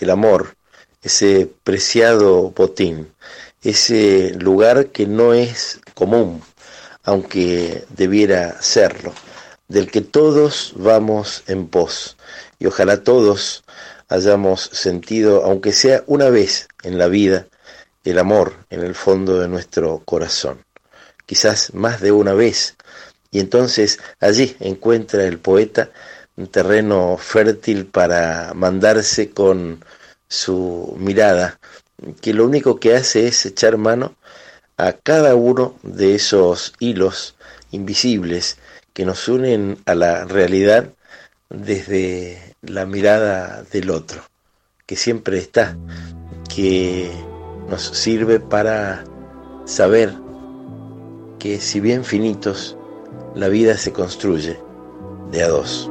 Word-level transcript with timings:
el 0.00 0.10
amor, 0.10 0.56
ese 1.02 1.50
preciado 1.64 2.50
botín, 2.50 3.12
ese 3.62 4.34
lugar 4.34 4.88
que 4.88 5.06
no 5.06 5.34
es 5.34 5.80
común, 5.94 6.42
aunque 7.04 7.84
debiera 7.90 8.60
serlo, 8.60 9.12
del 9.68 9.90
que 9.90 10.00
todos 10.00 10.72
vamos 10.76 11.42
en 11.46 11.68
pos, 11.68 12.16
y 12.58 12.66
ojalá 12.66 13.02
todos 13.02 13.64
hayamos 14.08 14.62
sentido, 14.72 15.44
aunque 15.44 15.72
sea 15.72 16.02
una 16.06 16.30
vez 16.30 16.68
en 16.82 16.98
la 16.98 17.08
vida, 17.08 17.46
el 18.04 18.18
amor 18.18 18.54
en 18.70 18.80
el 18.80 18.94
fondo 18.94 19.38
de 19.38 19.48
nuestro 19.48 20.02
corazón, 20.04 20.64
quizás 21.26 21.72
más 21.74 22.00
de 22.00 22.12
una 22.12 22.32
vez, 22.32 22.76
y 23.30 23.38
entonces 23.38 23.98
allí 24.18 24.56
encuentra 24.58 25.24
el 25.24 25.38
poeta 25.38 25.90
un 26.40 26.46
terreno 26.46 27.18
fértil 27.18 27.84
para 27.84 28.54
mandarse 28.54 29.28
con 29.30 29.84
su 30.26 30.96
mirada, 30.98 31.60
que 32.22 32.32
lo 32.32 32.46
único 32.46 32.80
que 32.80 32.96
hace 32.96 33.28
es 33.28 33.44
echar 33.44 33.76
mano 33.76 34.14
a 34.78 34.92
cada 34.92 35.34
uno 35.34 35.74
de 35.82 36.14
esos 36.14 36.72
hilos 36.78 37.34
invisibles 37.72 38.56
que 38.94 39.04
nos 39.04 39.28
unen 39.28 39.82
a 39.84 39.94
la 39.94 40.24
realidad 40.24 40.88
desde 41.50 42.56
la 42.62 42.86
mirada 42.86 43.62
del 43.70 43.90
otro, 43.90 44.22
que 44.86 44.96
siempre 44.96 45.36
está, 45.36 45.76
que 46.54 47.10
nos 47.68 47.82
sirve 47.82 48.40
para 48.40 49.04
saber 49.66 50.14
que 51.38 51.60
si 51.60 51.80
bien 51.80 52.02
finitos, 52.02 52.78
la 53.34 53.48
vida 53.48 53.76
se 53.76 53.92
construye 53.92 54.58
de 55.30 55.42
a 55.42 55.48
dos. 55.48 55.90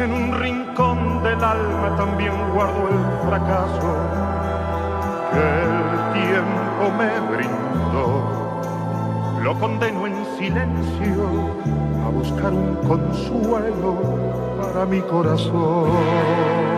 En 0.00 0.14
un 0.14 0.32
rincón 0.40 1.22
del 1.22 1.44
alma 1.44 1.94
también 1.94 2.32
guardo 2.54 2.88
el 2.88 3.28
fracaso 3.28 3.96
que 5.30 5.44
el 5.66 6.12
tiempo 6.14 6.90
me 6.96 7.10
brindó. 7.36 8.08
Lo 9.42 9.54
condeno 9.60 10.06
en 10.06 10.24
silencio 10.38 11.28
a 12.02 12.08
buscar 12.08 12.50
un 12.50 12.76
consuelo 12.76 13.94
para 14.56 14.86
mi 14.86 15.02
corazón. 15.02 16.69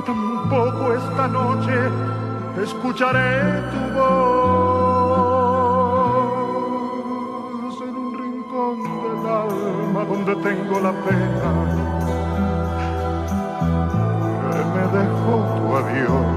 Tampoco 0.00 0.94
esta 0.94 1.28
noche 1.28 1.74
escucharé 2.62 3.60
tu 3.70 3.80
voz 3.92 5.02
en 7.82 7.94
un 7.96 8.14
rincón 8.16 8.82
del 8.82 9.26
alma 9.26 10.04
donde 10.08 10.34
tengo 10.36 10.80
la 10.80 10.92
pena 10.92 11.50
que 14.50 14.62
me 14.72 14.84
dejó 14.98 15.34
tu 15.56 15.64
adiós. 15.76 16.36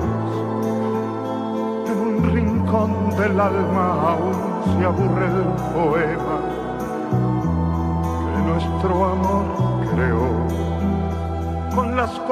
En 1.88 1.98
un 2.08 2.16
rincón 2.34 2.92
del 3.12 3.40
alma 3.40 3.86
aún 4.12 4.38
se 4.66 4.82
aburre 4.86 5.28
el 5.28 5.48
poema 5.74 6.38
que 8.34 8.40
nuestro 8.52 8.94
amor 9.06 9.46
creó 9.94 10.34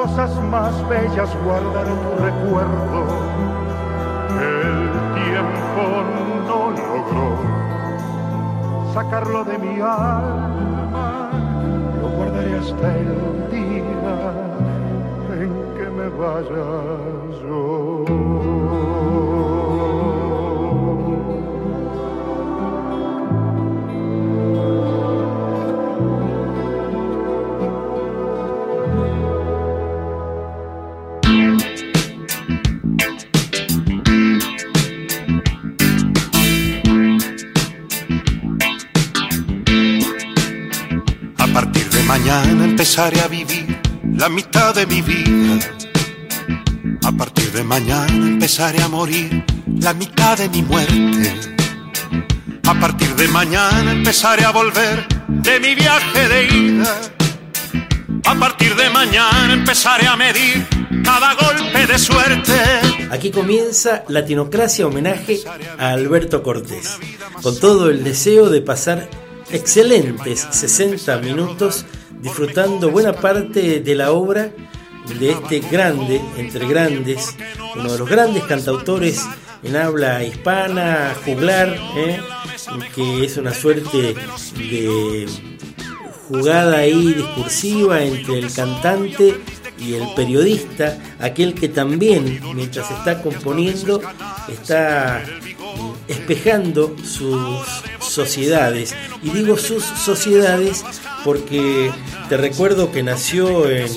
cosas 0.04 0.36
más 0.52 0.74
bellas 0.90 1.30
guardaré 1.46 1.92
tu 2.04 2.12
recuerdo. 2.22 3.00
El 4.52 4.92
tiempo 5.24 5.84
no 6.48 6.60
logró 6.72 7.30
sacarlo 8.94 9.46
de 9.46 9.58
mi 9.60 9.80
alma. 9.80 11.30
Lo 12.02 12.08
guardaré 12.18 12.58
hasta 12.58 12.88
el 12.98 13.50
día 13.50 14.34
en 15.40 15.52
que 15.76 15.86
me 15.98 16.08
vaya 16.10 16.68
yo 17.42 18.04
empezaré 42.94 43.22
a 43.22 43.28
vivir 43.28 43.82
la 44.18 44.30
mitad 44.30 44.76
de 44.76 44.86
mi 44.86 45.02
vida. 45.02 45.58
A 47.04 47.12
partir 47.12 47.52
de 47.52 47.64
mañana 47.64 48.14
empezaré 48.14 48.84
a 48.84 48.88
morir 48.88 49.44
la 49.80 49.96
mitad 49.96 50.38
de 50.38 50.48
mi 50.50 50.62
muerte. 50.62 51.34
A 52.68 52.80
partir 52.80 53.16
de 53.16 53.28
mañana 53.30 53.94
empezaré 53.94 54.46
a 54.46 54.52
volver 54.52 55.08
de 55.28 55.60
mi 55.60 55.74
viaje 55.74 56.30
de 56.30 56.56
ida. 56.56 56.96
A 58.26 58.36
partir 58.36 58.76
de 58.76 58.88
mañana 58.92 59.54
empezaré 59.54 60.06
a 60.06 60.16
medir 60.16 60.64
cada 61.04 61.34
golpe 61.34 61.88
de 61.88 61.98
suerte. 61.98 62.54
Aquí 63.10 63.32
comienza 63.32 64.04
Latinocracia 64.08 64.86
homenaje 64.86 65.40
a 65.80 65.94
Alberto 65.94 66.44
Cortés, 66.44 67.00
con 67.42 67.60
todo 67.60 67.90
el 67.90 68.04
deseo 68.04 68.52
de 68.52 68.62
pasar 68.62 69.10
excelentes 69.50 70.48
60 70.52 71.18
minutos 71.18 71.86
disfrutando 72.24 72.90
buena 72.90 73.12
parte 73.12 73.82
de 73.82 73.96
la 73.96 74.14
obra 74.14 74.50
de 75.20 75.32
este 75.32 75.60
grande, 75.60 76.22
entre 76.38 76.66
grandes, 76.66 77.36
uno 77.76 77.92
de 77.92 78.00
los 78.00 78.10
grandes 78.10 78.44
cantautores 78.46 79.22
en 79.62 79.76
habla 79.76 80.24
hispana, 80.24 81.14
juglar, 81.26 81.78
¿eh? 81.98 82.22
que 82.96 83.26
es 83.26 83.36
una 83.36 83.54
suerte 83.54 84.16
de 84.56 85.28
jugada 86.30 86.78
ahí 86.78 87.14
discursiva 87.14 88.02
entre 88.02 88.40
el 88.40 88.54
cantante 88.54 89.42
y 89.78 89.96
el 89.96 90.08
periodista, 90.16 90.98
aquel 91.20 91.54
que 91.54 91.68
también, 91.68 92.40
mientras 92.56 92.90
está 92.90 93.22
componiendo, 93.22 94.02
está 94.48 95.22
espejando 96.08 96.96
sus 97.04 97.84
sociedades. 98.00 98.96
Y 99.22 99.30
digo 99.32 99.58
sus 99.58 99.84
sociedades 99.84 100.86
porque 101.24 101.92
te 102.30 102.38
recuerdo 102.38 102.92
que 102.92 103.04
nació 103.04 103.70
en 103.70 103.90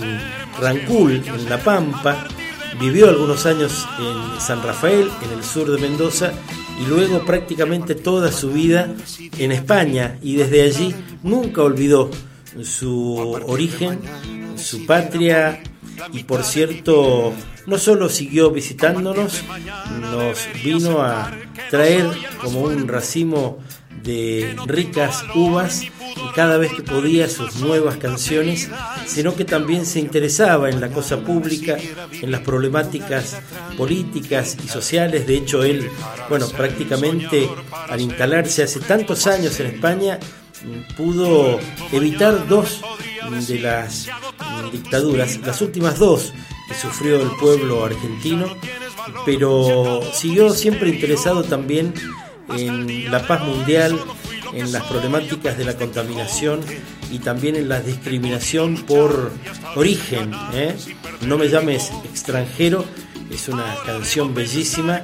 Rancul, 0.61 1.23
en 1.27 1.49
La 1.49 1.59
Pampa, 1.59 2.27
vivió 2.81 3.09
algunos 3.09 3.47
años 3.47 3.87
en 3.99 4.41
San 4.41 4.63
Rafael, 4.63 5.11
en 5.23 5.39
el 5.39 5.45
sur 5.45 5.71
de 5.71 5.79
Mendoza, 5.79 6.33
y 6.81 6.87
luego 6.89 7.25
prácticamente 7.25 7.95
toda 7.95 8.31
su 8.33 8.51
vida 8.51 8.95
en 9.39 9.53
España, 9.53 10.19
y 10.23 10.37
desde 10.37 10.63
allí 10.63 10.95
nunca 11.23 11.63
olvidó 11.63 12.11
su 12.63 13.17
origen, 13.47 14.01
su 14.57 14.87
patria, 14.87 15.63
y 16.13 16.25
por 16.25 16.45
cierto, 16.45 17.33
no 17.67 17.79
solo 17.79 18.09
siguió 18.09 18.51
visitándonos, 18.51 19.43
nos 20.01 20.49
vino 20.63 21.03
a 21.03 21.33
traer 21.71 22.07
como 22.41 22.63
un 22.63 22.89
racimo 22.89 23.59
de 24.03 24.57
ricas 24.67 25.25
uvas 25.35 25.83
cada 26.35 26.59
vez 26.59 26.73
que 26.73 26.83
podía 26.83 27.29
sus 27.29 27.57
nuevas 27.57 27.97
canciones, 27.97 28.71
sino 29.07 29.35
que 29.35 29.45
también 29.45 29.85
se 29.85 29.99
interesaba 29.99 30.71
en 30.71 30.81
la 30.81 30.89
cosa 30.91 31.19
pública, 31.19 31.77
en 32.13 32.31
las 32.31 32.43
problemáticas 32.43 33.37
políticas 33.77 34.57
y 34.65 34.69
sociales. 34.69 35.27
De 35.27 35.37
hecho, 35.37 35.65
él, 35.65 35.91
bueno, 36.29 36.49
prácticamente 36.49 37.49
al 37.89 38.01
instalarse 38.01 38.63
hace 38.63 38.81
tantos 38.81 39.27
años 39.27 39.59
en 39.61 39.67
España, 39.67 40.19
pudo 40.97 41.59
evitar 41.93 42.47
dos 42.49 42.81
de 43.31 43.59
las 43.59 44.09
dictaduras, 44.73 45.39
las 45.39 45.61
últimas 45.61 45.99
dos 45.99 46.33
que 46.69 46.75
sufrió 46.75 47.21
el 47.21 47.31
pueblo 47.39 47.85
argentino, 47.85 48.47
pero 49.25 50.01
siguió 50.13 50.51
siempre 50.51 50.91
interesado 50.91 51.45
también 51.45 51.95
en 52.57 53.11
la 53.11 53.27
paz 53.27 53.43
mundial, 53.45 53.99
en 54.53 54.73
las 54.73 54.85
problemáticas 54.85 55.59
de 55.59 55.65
la 55.65 55.77
contaminación 55.77 56.61
y 57.11 57.19
también 57.19 57.57
en 57.57 57.69
la 57.69 57.81
discriminación 57.81 58.77
por 58.87 59.33
origen. 59.75 60.33
¿eh? 60.53 60.75
No 61.23 61.39
me 61.39 61.49
llames 61.49 61.93
extranjero, 62.05 62.85
es 63.31 63.49
una 63.49 63.77
canción 63.85 64.35
bellísima 64.35 65.03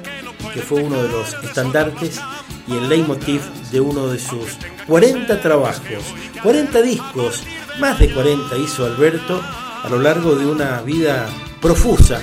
que 0.53 0.61
fue 0.61 0.83
uno 0.83 1.01
de 1.01 1.09
los 1.09 1.33
estandartes 1.43 2.19
y 2.67 2.73
el 2.73 2.89
leitmotiv 2.89 3.41
de 3.71 3.81
uno 3.81 4.07
de 4.07 4.19
sus 4.19 4.57
40 4.87 5.41
trabajos, 5.41 6.03
40 6.41 6.81
discos, 6.81 7.43
más 7.79 7.99
de 7.99 8.11
40 8.13 8.57
hizo 8.57 8.85
Alberto 8.85 9.41
a 9.83 9.89
lo 9.89 9.99
largo 9.99 10.35
de 10.35 10.45
una 10.45 10.81
vida 10.81 11.27
profusa 11.61 12.21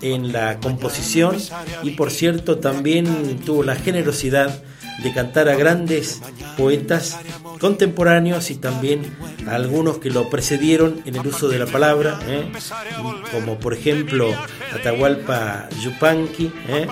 en 0.00 0.32
la 0.32 0.60
composición 0.60 1.36
y 1.82 1.90
por 1.90 2.10
cierto 2.10 2.58
también 2.58 3.40
tuvo 3.44 3.62
la 3.62 3.74
generosidad 3.74 4.62
de 5.02 5.12
cantar 5.12 5.48
a 5.48 5.54
grandes 5.54 6.20
poetas 6.56 7.18
contemporáneos 7.60 8.50
y 8.50 8.56
también 8.56 9.02
a 9.46 9.54
algunos 9.54 9.98
que 9.98 10.10
lo 10.10 10.28
precedieron 10.28 11.00
en 11.04 11.16
el 11.16 11.26
uso 11.26 11.48
de 11.48 11.58
la 11.58 11.66
palabra, 11.66 12.18
¿eh? 12.26 12.50
como 13.32 13.58
por 13.58 13.74
ejemplo 13.74 14.32
Atahualpa 14.74 15.68
Yupanqui. 15.80 16.52
¿eh? 16.68 16.86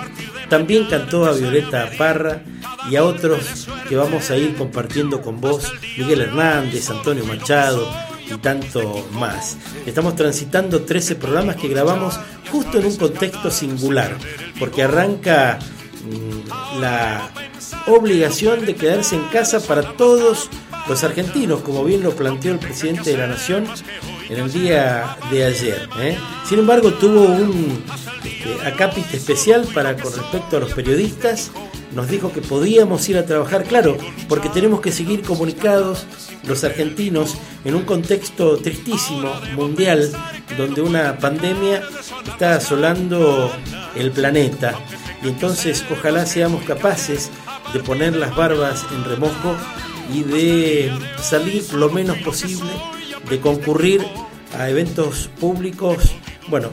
También 0.49 0.85
cantó 0.85 1.25
a 1.25 1.33
Violeta 1.33 1.89
Parra 1.97 2.41
y 2.89 2.95
a 2.95 3.03
otros 3.03 3.67
que 3.89 3.95
vamos 3.95 4.31
a 4.31 4.37
ir 4.37 4.55
compartiendo 4.55 5.21
con 5.21 5.41
vos, 5.41 5.73
Miguel 5.97 6.21
Hernández, 6.21 6.89
Antonio 6.89 7.25
Machado, 7.25 7.89
y 8.29 8.37
tanto 8.37 9.07
más. 9.13 9.57
Estamos 9.85 10.15
transitando 10.15 10.81
13 10.83 11.15
programas 11.15 11.57
que 11.57 11.67
grabamos 11.67 12.19
justo 12.51 12.79
en 12.79 12.85
un 12.85 12.95
contexto 12.95 13.51
singular, 13.51 14.17
porque 14.59 14.83
arranca 14.83 15.59
la 16.79 17.29
obligación 17.87 18.65
de 18.65 18.75
quedarse 18.75 19.15
en 19.15 19.23
casa 19.25 19.59
para 19.59 19.93
todos 19.93 20.49
los 20.87 21.03
argentinos, 21.03 21.61
como 21.61 21.83
bien 21.83 22.03
lo 22.03 22.15
planteó 22.15 22.53
el 22.53 22.59
presidente 22.59 23.11
de 23.11 23.17
la 23.17 23.27
Nación 23.27 23.65
en 24.29 24.37
el 24.37 24.51
día 24.51 25.17
de 25.31 25.45
ayer. 25.45 25.89
¿eh? 25.99 26.17
Sin 26.45 26.59
embargo, 26.59 26.93
tuvo 26.93 27.21
un 27.21 27.83
este, 28.65 29.17
especial 29.17 29.67
para 29.73 29.95
con 29.95 30.13
respecto 30.13 30.57
a 30.57 30.59
los 30.59 30.73
periodistas. 30.73 31.51
Nos 31.93 32.09
dijo 32.09 32.31
que 32.31 32.41
podíamos 32.41 33.07
ir 33.09 33.17
a 33.17 33.25
trabajar, 33.25 33.63
claro, 33.63 33.97
porque 34.27 34.49
tenemos 34.49 34.81
que 34.81 34.91
seguir 34.91 35.21
comunicados 35.21 36.05
los 36.45 36.63
argentinos 36.63 37.35
en 37.65 37.75
un 37.75 37.83
contexto 37.83 38.57
tristísimo, 38.57 39.33
mundial, 39.55 40.11
donde 40.57 40.81
una 40.81 41.17
pandemia 41.17 41.83
está 42.27 42.55
asolando 42.55 43.51
el 43.97 44.11
planeta. 44.11 44.79
Y 45.23 45.27
entonces 45.27 45.83
ojalá 45.91 46.25
seamos 46.25 46.63
capaces 46.63 47.31
de 47.73 47.79
poner 47.79 48.15
las 48.15 48.35
barbas 48.35 48.85
en 48.93 49.03
remojo 49.03 49.55
y 50.13 50.23
de 50.23 50.91
salir 51.19 51.73
lo 51.73 51.89
menos 51.89 52.17
posible, 52.19 52.71
de 53.29 53.39
concurrir 53.39 54.01
a 54.57 54.69
eventos 54.69 55.29
públicos, 55.39 56.15
bueno, 56.47 56.69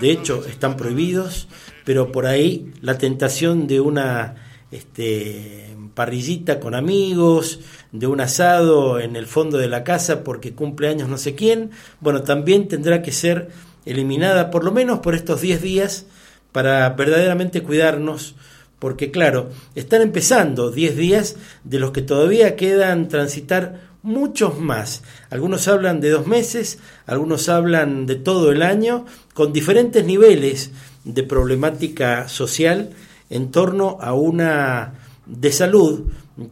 de 0.00 0.10
hecho 0.10 0.44
están 0.46 0.76
prohibidos, 0.76 1.48
pero 1.84 2.12
por 2.12 2.26
ahí 2.26 2.70
la 2.82 2.98
tentación 2.98 3.66
de 3.66 3.80
una 3.80 4.34
este, 4.70 5.74
parrillita 5.94 6.60
con 6.60 6.74
amigos, 6.74 7.60
de 7.92 8.06
un 8.06 8.20
asado 8.20 9.00
en 9.00 9.16
el 9.16 9.26
fondo 9.26 9.56
de 9.56 9.68
la 9.68 9.84
casa 9.84 10.22
porque 10.22 10.54
cumple 10.54 10.88
años 10.88 11.08
no 11.08 11.16
sé 11.16 11.34
quién, 11.34 11.70
bueno, 12.00 12.22
también 12.22 12.68
tendrá 12.68 13.00
que 13.00 13.12
ser 13.12 13.48
eliminada 13.86 14.50
por 14.50 14.64
lo 14.64 14.72
menos 14.72 14.98
por 14.98 15.14
estos 15.14 15.40
10 15.40 15.62
días 15.62 16.06
para 16.52 16.88
verdaderamente 16.90 17.62
cuidarnos, 17.62 18.34
porque 18.78 19.10
claro, 19.10 19.50
están 19.74 20.02
empezando 20.02 20.70
10 20.70 20.96
días 20.96 21.36
de 21.64 21.78
los 21.78 21.90
que 21.90 22.02
todavía 22.02 22.56
quedan 22.56 23.08
transitar 23.08 23.88
muchos 24.02 24.58
más. 24.58 25.02
Algunos 25.30 25.68
hablan 25.68 26.00
de 26.00 26.10
dos 26.10 26.26
meses, 26.26 26.78
algunos 27.06 27.48
hablan 27.48 28.06
de 28.06 28.16
todo 28.16 28.52
el 28.52 28.62
año, 28.62 29.04
con 29.34 29.52
diferentes 29.52 30.04
niveles 30.04 30.70
de 31.04 31.22
problemática 31.22 32.28
social 32.28 32.90
en 33.30 33.50
torno 33.50 33.98
a 34.00 34.14
una 34.14 34.94
de 35.26 35.52
salud 35.52 36.04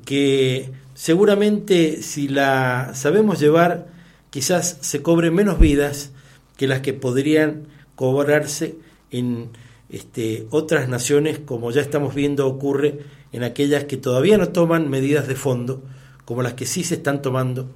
que 0.04 0.70
seguramente 0.94 2.02
si 2.02 2.28
la 2.28 2.92
sabemos 2.94 3.40
llevar, 3.40 3.88
quizás 4.30 4.78
se 4.80 5.02
cobren 5.02 5.34
menos 5.34 5.58
vidas 5.58 6.10
que 6.56 6.66
las 6.66 6.80
que 6.80 6.92
podrían 6.92 7.68
cobrarse 7.94 8.76
en 9.10 9.50
este, 9.88 10.46
otras 10.50 10.88
naciones, 10.88 11.38
como 11.38 11.70
ya 11.70 11.80
estamos 11.80 12.14
viendo 12.14 12.46
ocurre 12.46 13.00
en 13.32 13.44
aquellas 13.44 13.84
que 13.84 13.96
todavía 13.96 14.38
no 14.38 14.48
toman 14.48 14.90
medidas 14.90 15.28
de 15.28 15.34
fondo, 15.36 15.82
como 16.24 16.42
las 16.42 16.54
que 16.54 16.66
sí 16.66 16.84
se 16.84 16.94
están 16.94 17.22
tomando 17.22 17.68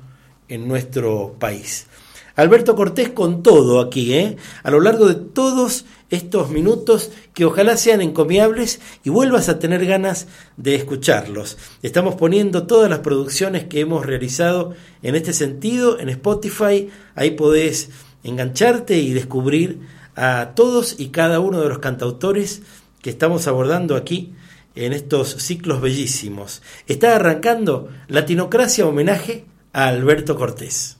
en 0.49 0.67
nuestro 0.67 1.37
país. 1.39 1.87
Alberto 2.37 2.75
Cortés 2.75 3.11
con 3.11 3.43
todo 3.43 3.81
aquí, 3.81 4.15
¿eh? 4.15 4.37
a 4.63 4.71
lo 4.71 4.81
largo 4.81 5.07
de 5.07 5.15
todos 5.15 5.85
estos 6.11 6.51
minutos 6.51 7.11
que 7.35 7.45
ojalá 7.45 7.77
sean 7.77 8.01
encomiables 8.01 8.81
y 9.05 9.11
vuelvas 9.11 9.49
a 9.49 9.59
tener 9.59 9.85
ganas 9.85 10.27
de 10.57 10.75
escucharlos. 10.75 11.59
Estamos 11.83 12.15
poniendo 12.15 12.67
todas 12.67 12.89
las 12.89 13.01
producciones 13.01 13.65
que 13.65 13.81
hemos 13.81 14.07
realizado 14.07 14.75
en 15.03 15.17
este 15.17 15.33
sentido 15.33 15.99
en 16.01 16.09
Spotify, 16.09 16.89
ahí 17.15 17.33
podés 17.33 17.91
engancharte 18.23 18.99
y 18.99 19.13
descubrir 19.13 19.81
a 20.21 20.55
todos 20.55 20.97
y 20.99 21.09
cada 21.09 21.41
uno 21.41 21.61
de 21.63 21.69
los 21.69 21.79
cantautores 21.79 22.63
que 23.01 23.09
estamos 23.09 23.47
abordando 23.47 23.97
aquí 23.97 24.35
en 24.75 24.93
estos 24.93 25.31
ciclos 25.31 25.81
bellísimos. 25.81 26.63
Está 26.87 27.17
arrancando 27.17 27.89
Latinocracia 28.09 28.87
homenaje 28.87 29.47
a 29.73 29.89
Alberto 29.89 30.37
Cortés. 30.37 31.00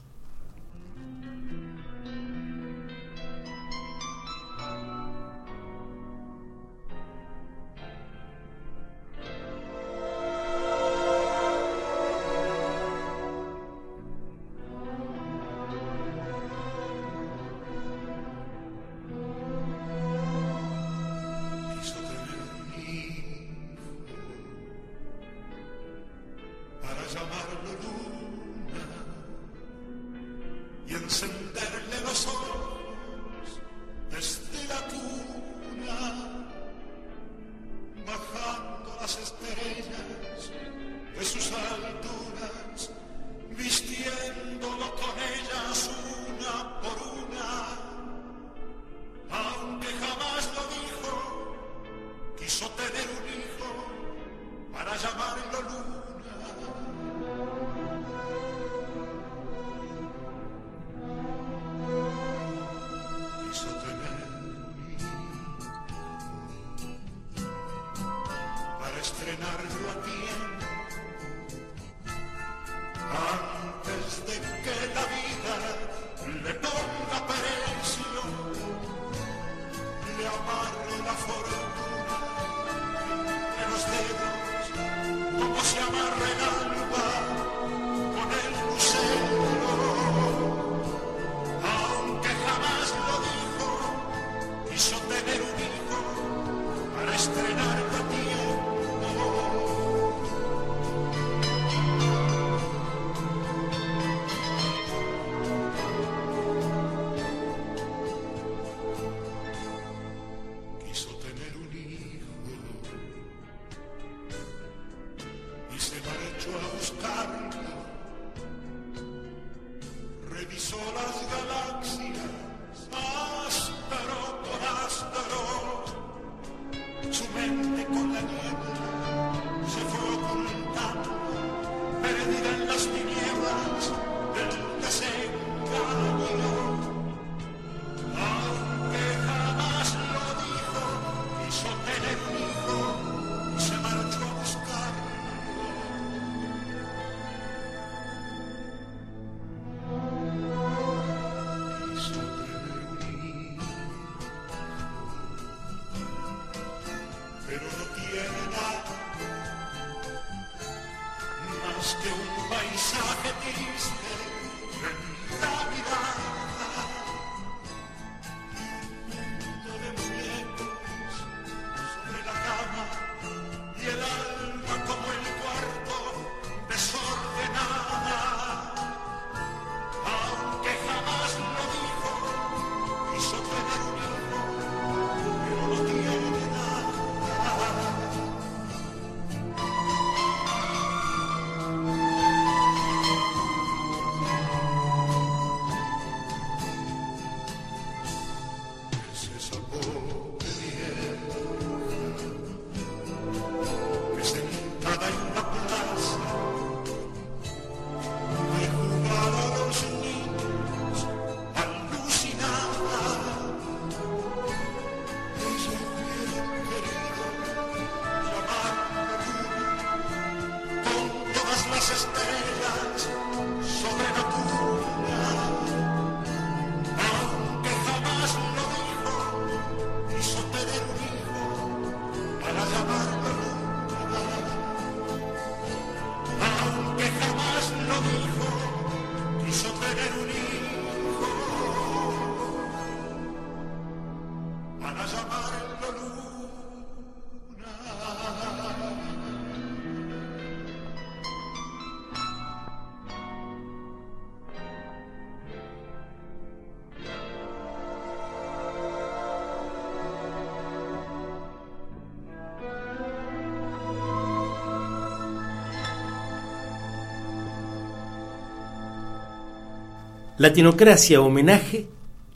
Latinocracia 270.41 271.21
homenaje 271.21 271.87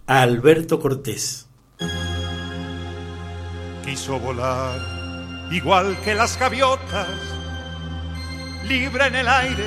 a 0.06 0.20
Alberto 0.20 0.78
Cortés. 0.78 1.48
Quiso 3.82 4.18
volar 4.18 4.78
igual 5.50 5.96
que 6.04 6.14
las 6.14 6.38
gaviotas, 6.38 7.08
libre 8.68 9.06
en 9.06 9.14
el 9.14 9.26
aire, 9.26 9.64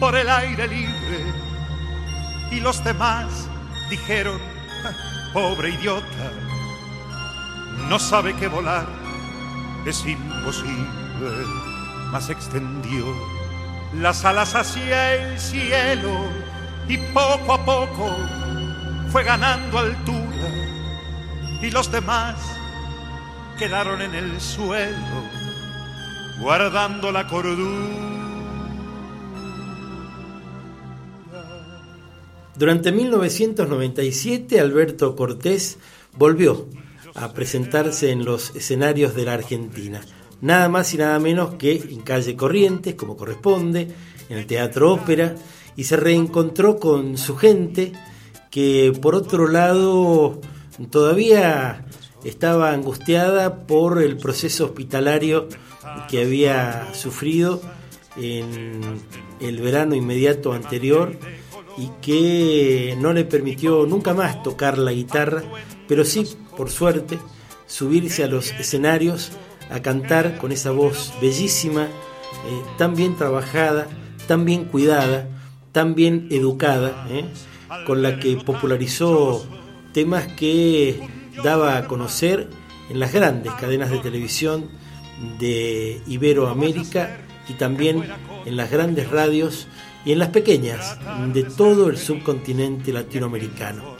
por 0.00 0.16
el 0.16 0.28
aire 0.28 0.66
libre. 0.66 1.32
Y 2.50 2.58
los 2.58 2.82
demás 2.82 3.48
dijeron, 3.88 4.40
pobre 5.32 5.70
idiota, 5.70 6.32
no 7.88 8.00
sabe 8.00 8.34
que 8.34 8.48
volar 8.48 8.88
es 9.86 10.04
imposible, 10.04 11.46
mas 12.10 12.30
extendió 12.30 13.04
las 13.94 14.24
alas 14.24 14.56
hacia 14.56 15.14
el 15.14 15.38
cielo 15.38 16.45
y 16.88 16.98
poco 16.98 17.52
a 17.52 17.64
poco 17.64 18.16
fue 19.10 19.24
ganando 19.24 19.78
altura 19.78 20.26
y 21.62 21.70
los 21.70 21.90
demás 21.90 22.36
quedaron 23.58 24.02
en 24.02 24.14
el 24.14 24.40
suelo 24.40 25.46
guardando 26.40 27.10
la 27.10 27.26
cordura. 27.26 28.06
Durante 32.56 32.92
1997 32.92 34.60
Alberto 34.60 35.14
Cortés 35.14 35.78
volvió 36.16 36.66
a 37.14 37.32
presentarse 37.32 38.10
en 38.10 38.24
los 38.24 38.54
escenarios 38.54 39.14
de 39.14 39.24
la 39.24 39.34
Argentina, 39.34 40.00
nada 40.40 40.68
más 40.68 40.92
y 40.94 40.98
nada 40.98 41.18
menos 41.18 41.54
que 41.54 41.76
en 41.76 42.00
calle 42.00 42.36
Corrientes, 42.36 42.94
como 42.94 43.16
corresponde, 43.16 43.88
en 44.28 44.38
el 44.38 44.46
Teatro 44.46 44.92
Ópera, 44.92 45.34
y 45.76 45.84
se 45.84 45.96
reencontró 45.96 46.78
con 46.78 47.18
su 47.18 47.36
gente 47.36 47.92
que 48.50 48.92
por 49.00 49.14
otro 49.14 49.48
lado 49.48 50.40
todavía 50.90 51.84
estaba 52.24 52.72
angustiada 52.72 53.66
por 53.66 54.02
el 54.02 54.16
proceso 54.16 54.64
hospitalario 54.64 55.48
que 56.08 56.22
había 56.22 56.92
sufrido 56.94 57.60
en 58.16 58.80
el 59.40 59.60
verano 59.60 59.94
inmediato 59.94 60.52
anterior 60.52 61.16
y 61.76 61.90
que 62.00 62.96
no 62.98 63.12
le 63.12 63.24
permitió 63.24 63.86
nunca 63.86 64.14
más 64.14 64.42
tocar 64.42 64.78
la 64.78 64.92
guitarra, 64.92 65.42
pero 65.86 66.04
sí, 66.04 66.26
por 66.56 66.70
suerte, 66.70 67.18
subirse 67.66 68.24
a 68.24 68.28
los 68.28 68.52
escenarios 68.52 69.32
a 69.70 69.82
cantar 69.82 70.38
con 70.38 70.52
esa 70.52 70.70
voz 70.70 71.12
bellísima, 71.20 71.84
eh, 71.84 72.62
tan 72.78 72.94
bien 72.94 73.16
trabajada, 73.16 73.88
tan 74.26 74.44
bien 74.44 74.64
cuidada, 74.64 75.28
tan 75.76 75.94
bien 75.94 76.28
educada, 76.30 77.06
¿eh? 77.10 77.26
con 77.86 78.00
la 78.00 78.18
que 78.18 78.38
popularizó 78.38 79.44
temas 79.92 80.26
que 80.26 81.06
daba 81.44 81.76
a 81.76 81.86
conocer 81.86 82.48
en 82.88 82.98
las 82.98 83.12
grandes 83.12 83.52
cadenas 83.52 83.90
de 83.90 83.98
televisión 83.98 84.70
de 85.38 86.00
Iberoamérica 86.06 87.18
y 87.46 87.52
también 87.58 88.04
en 88.46 88.56
las 88.56 88.70
grandes 88.70 89.10
radios 89.10 89.68
y 90.06 90.12
en 90.12 90.18
las 90.18 90.30
pequeñas 90.30 90.96
de 91.34 91.42
todo 91.42 91.90
el 91.90 91.98
subcontinente 91.98 92.90
latinoamericano. 92.90 93.96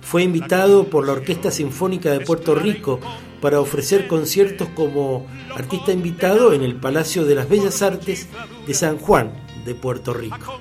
Fue 0.00 0.24
invitado 0.24 0.88
por 0.88 1.06
la 1.06 1.12
Orquesta 1.12 1.52
Sinfónica 1.52 2.10
de 2.10 2.26
Puerto 2.26 2.56
Rico 2.56 2.98
para 3.40 3.60
ofrecer 3.60 4.08
conciertos 4.08 4.66
como 4.74 5.28
artista 5.54 5.92
invitado 5.92 6.52
en 6.52 6.64
el 6.64 6.74
Palacio 6.74 7.24
de 7.24 7.36
las 7.36 7.48
Bellas 7.48 7.80
Artes 7.80 8.26
de 8.66 8.74
San 8.74 8.98
Juan 8.98 9.30
de 9.64 9.76
Puerto 9.76 10.12
Rico 10.12 10.58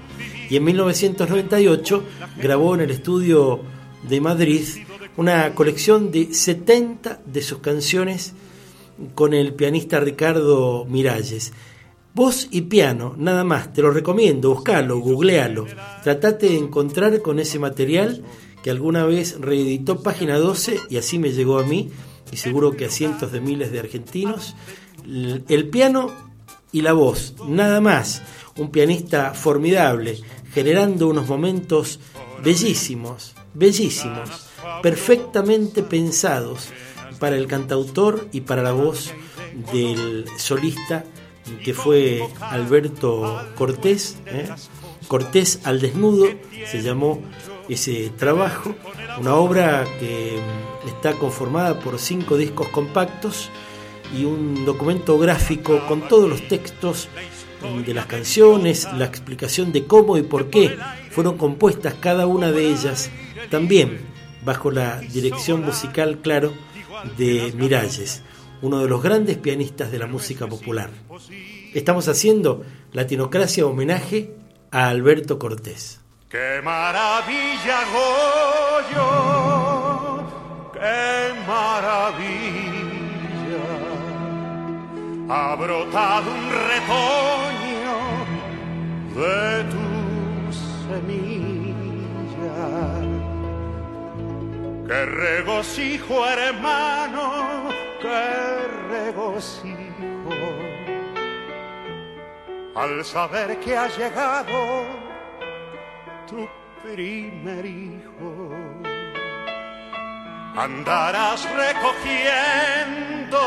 y 0.51 0.58
en 0.58 0.65
1998 0.65 2.03
grabó 2.41 2.75
en 2.75 2.81
el 2.81 2.91
estudio 2.91 3.62
de 4.10 4.20
Madrid 4.20 4.62
una 5.15 5.55
colección 5.55 6.12
de 6.12 6.34
70 6.34 7.22
de 7.25 7.41
sus 7.41 7.60
canciones 7.60 8.34
con 9.15 9.34
el 9.34 9.53
pianista 9.53 10.01
Ricardo 10.01 10.84
Miralles. 10.89 11.53
Voz 12.13 12.50
y 12.51 12.63
piano, 12.63 13.15
nada 13.17 13.46
más, 13.46 13.72
te 13.72 13.81
lo 13.81 13.91
recomiendo, 13.91 14.53
buscalo, 14.53 15.00
googlealo, 15.00 15.67
tratate 16.03 16.48
de 16.48 16.58
encontrar 16.58 17.22
con 17.22 17.39
ese 17.39 17.58
material 17.58 18.22
que 18.62 18.72
alguna 18.72 19.05
vez 19.05 19.39
reeditó 19.39 20.03
Página 20.03 20.38
12 20.38 20.81
y 20.89 20.98
así 20.98 21.17
me 21.17 21.31
llegó 21.31 21.60
a 21.60 21.63
mí 21.63 21.91
y 22.29 22.36
seguro 22.36 22.75
que 22.75 22.88
a 22.88 22.89
cientos 22.89 23.31
de 23.31 23.39
miles 23.39 23.72
de 23.72 23.79
argentinos. 23.79 24.58
El 25.05 25.70
piano 25.70 26.12
y 26.74 26.81
la 26.81 26.91
voz, 26.91 27.36
nada 27.48 27.79
más, 27.79 28.22
un 28.58 28.70
pianista 28.70 29.34
formidable, 29.34 30.20
generando 30.53 31.08
unos 31.08 31.27
momentos 31.27 32.00
bellísimos, 32.43 33.34
bellísimos, 33.53 34.29
perfectamente 34.81 35.84
pensados 35.84 36.70
para 37.20 37.38
el 37.38 37.48
cantautor 37.48 38.27
y 38.31 38.41
para 38.41 38.63
la 38.63 38.72
voz 38.72 39.13
del 39.72 40.25
solista 40.38 41.05
que 41.63 41.74
fue 41.74 42.22
Alberto 42.39 43.48
Cortés. 43.55 44.17
¿eh? 44.25 44.50
Cortés 45.08 45.60
al 45.63 45.81
desnudo 45.81 46.27
se 46.70 46.81
llamó 46.81 47.22
ese 47.70 48.12
trabajo, 48.17 48.75
una 49.20 49.36
obra 49.36 49.86
que 50.00 50.39
está 50.88 51.13
conformada 51.13 51.79
por 51.79 52.00
cinco 52.00 52.38
discos 52.38 52.67
compactos 52.70 53.50
y 54.17 54.25
un 54.25 54.65
documento 54.65 55.17
gráfico 55.17 55.86
con 55.88 56.08
todos 56.08 56.29
los 56.29 56.48
textos 56.48 57.08
de 57.62 57.94
las 57.94 58.08
canciones, 58.08 58.88
la 58.98 59.06
explicación 59.06 59.72
de 59.72 59.86
cómo 59.86 60.18
y 60.18 60.24
por 60.24 60.50
qué 60.50 60.77
fueron 61.12 61.38
compuestas 61.38 61.94
cada 61.96 62.25
una 62.25 62.51
de 62.51 62.68
ellas, 62.68 63.12
también 63.50 64.00
bajo 64.44 64.72
la 64.72 65.00
dirección 65.00 65.63
musical, 65.63 66.20
claro, 66.22 66.53
de 67.18 67.53
Miralles, 67.56 68.24
uno 68.62 68.80
de 68.80 68.89
los 68.89 69.01
grandes 69.03 69.38
pianistas 69.38 69.91
de 69.91 70.00
la 70.00 70.08
música 70.08 70.48
popular. 70.48 70.89
Estamos 71.74 72.08
haciendo 72.08 72.63
Latinocracia 72.94 73.65
homenaje 73.65 74.32
a 74.72 74.89
Alberto 74.89 75.38
Cortés. 75.39 76.01
¡Qué 76.30 76.62
maravilla, 76.63 77.80
Goyo! 78.94 79.08
¡Qué 80.74 81.34
maravilla! 81.48 82.72
Ha 85.30 85.56
brotado 85.56 86.32
un 86.32 86.50
retoño 86.50 87.50
de 89.15 89.63
tu 89.72 89.88
semilla. 90.88 92.62
¡Qué 94.88 95.06
regocijo, 95.06 96.27
hermano! 96.27 97.70
¡Qué 98.01 98.68
regocijo! 98.90 100.40
Al 102.75 103.03
saber 103.05 103.59
que 103.59 103.77
ha 103.77 103.88
llegado 103.88 104.85
tu 106.27 106.48
primer 106.83 107.66
hijo. 107.66 108.50
Andarás 110.55 111.48
recogiendo 111.55 113.40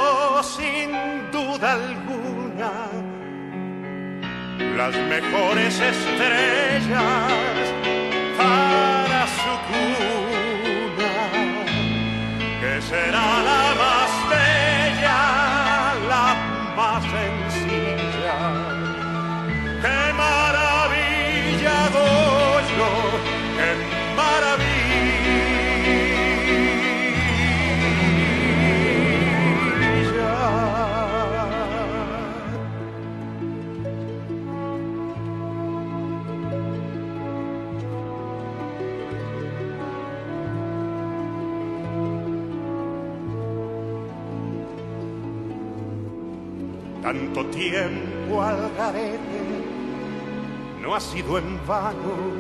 sin 0.43 0.91
duda 1.31 1.73
alguna 1.73 3.04
las 4.59 4.95
mejores 4.97 5.81
estrellas 5.81 7.01
para 8.37 9.27
su 9.27 9.53
cuna, 9.69 11.15
que 12.61 12.83
será 12.83 13.27
la 13.51 13.65
más 13.83 14.11
bella, 14.31 15.21
la 16.09 16.27
más 16.77 17.03
sencilla. 17.03 18.39
¡Qué 19.83 19.99
maravilla, 20.13 20.44
Tanto 47.05 47.45
tiempo 47.51 48.41
al 48.41 48.71
garete 48.79 49.45
no 50.81 50.95
ha 50.95 51.01
sido 51.01 51.37
en 51.37 51.61
vano. 51.67 52.33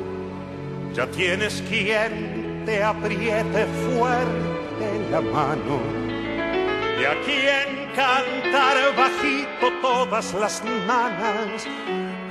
Ya 0.94 1.06
tienes 1.06 1.62
quien 1.68 2.62
te 2.64 2.82
apriete 2.82 3.66
fuerte 3.66 4.86
la 5.10 5.20
mano. 5.20 5.80
Y 6.98 7.04
a 7.04 7.14
quien 7.26 7.90
cantar 7.94 8.96
bajito 8.96 9.70
todas 9.82 10.32
las 10.32 10.64
nanas 10.64 11.66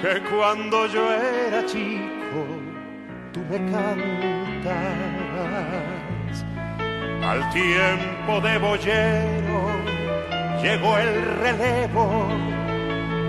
que 0.02 0.20
cuando 0.36 0.88
yo 0.88 1.14
era 1.14 1.64
chico 1.68 2.48
tú 3.32 3.42
me 3.42 3.58
cantabas. 3.72 4.74
Al 7.22 7.48
tiempo 7.54 8.42
de 8.42 8.58
boyero 8.58 9.33
llegó 10.64 10.98
el 10.98 11.14
relevo. 11.42 12.28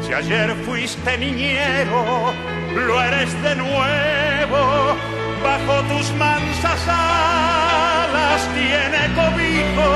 Si 0.00 0.12
ayer 0.12 0.54
fuiste 0.64 1.18
niñero, 1.18 2.32
lo 2.74 3.02
eres 3.02 3.30
de 3.42 3.56
nuevo. 3.56 4.96
Bajo 5.42 5.82
tus 5.92 6.10
mansas 6.12 6.88
alas 6.88 8.48
tiene 8.54 9.00
cobijo 9.20 9.88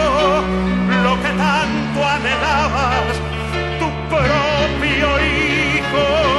lo 1.05 1.15
que 1.23 1.29
tanto 1.29 2.07
anhelabas, 2.17 3.15
tu 3.79 3.89
propio 4.11 5.09
hijo. 5.25 6.38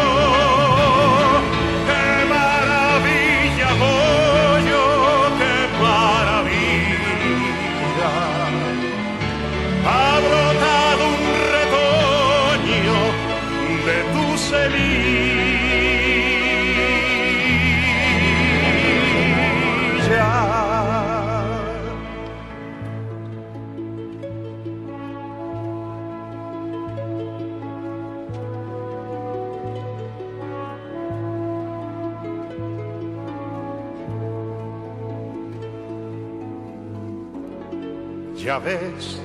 Ya 38.49 38.57
ves 38.57 39.21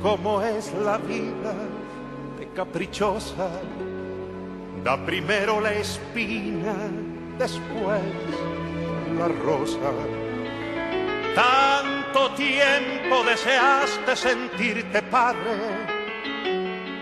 cómo 0.00 0.40
es 0.40 0.72
la 0.72 0.98
vida 0.98 1.52
de 2.38 2.46
caprichosa. 2.54 3.50
Da 4.84 5.04
primero 5.04 5.60
la 5.60 5.72
espina, 5.72 6.76
después 7.36 8.00
la 9.18 9.26
rosa. 9.42 9.90
Tanto 11.34 12.30
tiempo 12.36 13.24
deseaste 13.28 14.14
sentirte 14.14 15.02
padre, 15.02 15.58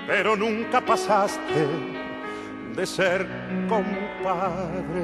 pero 0.07 0.35
nunca 0.35 0.81
pasaste 0.81 1.69
de 2.75 2.87
ser 2.87 3.29
compadre. 3.69 4.97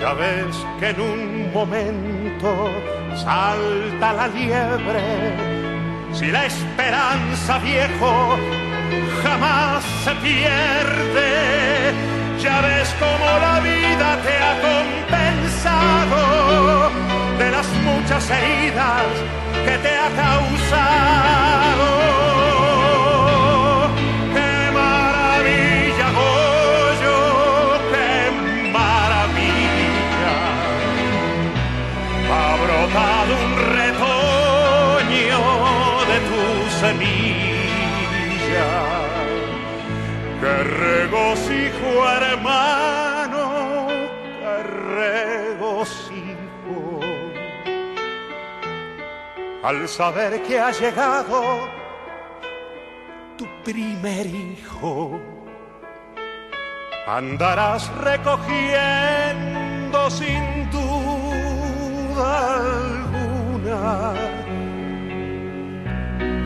Ya 0.00 0.14
ves 0.14 0.56
que 0.78 0.88
en 0.88 1.00
un 1.00 1.52
momento 1.52 2.70
salta 3.14 4.14
la 4.14 4.28
liebre. 4.28 5.34
Si 6.14 6.32
la 6.32 6.46
esperanza, 6.46 7.58
viejo, 7.58 8.38
jamás 9.22 9.84
se 10.04 10.12
pierde. 10.26 11.92
Ya 12.42 12.62
ves 12.62 12.88
cómo 12.98 13.26
la 13.46 13.60
vida 13.60 14.16
te 14.24 14.34
ha 14.46 14.54
compensado 14.70 16.20
de 17.38 17.50
las 17.50 17.68
muchas 17.84 18.30
heridas 18.30 19.04
que 19.66 19.76
te 19.84 19.98
ha 19.98 20.08
causado. 20.24 21.99
Regocijo, 40.80 41.88
hermano! 42.18 43.86
¡Qué 44.40 44.54
regocijo! 44.98 46.80
Al 49.62 49.88
saber 49.88 50.42
que 50.42 50.58
ha 50.58 50.70
llegado 50.72 51.68
tu 53.36 53.46
primer 53.64 54.26
hijo. 54.26 55.20
andarás 57.06 57.90
recogiendo 58.10 58.90
sin 60.10 60.70
duda 60.70 62.28
alguna 62.60 64.14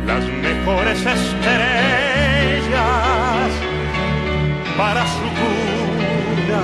las 0.06 0.24
mejores 0.46 1.00
estrellas 1.04 1.64
para 4.76 5.06
su 5.06 5.20
cuna, 5.20 6.62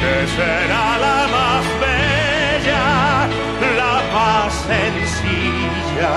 que 0.00 0.26
será 0.36 0.98
la 0.98 1.28
más 1.36 1.64
bella, 1.80 2.84
la 3.76 3.94
más 4.12 4.52
sencilla. 4.66 6.12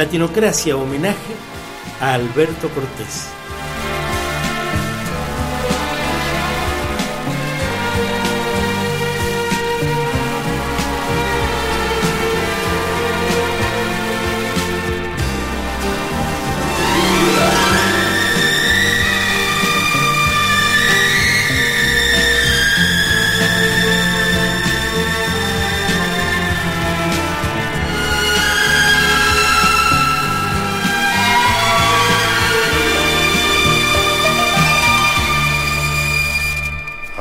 Latinocracia 0.00 0.78
homenaje 0.78 1.34
a 2.00 2.14
Alberto 2.14 2.70
Cortés. 2.70 3.39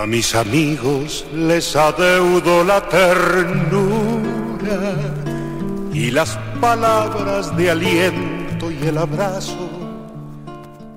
Mis 0.10 0.34
amigos 0.34 1.24
les 1.36 1.76
adeudo 1.76 2.63
la 2.63 2.82
ternura 2.89 4.39
y 5.93 6.10
las 6.10 6.36
palabras 6.60 7.56
de 7.56 7.69
aliento 7.69 8.72
y 8.72 8.88
el 8.88 8.98
abrazo. 8.98 9.69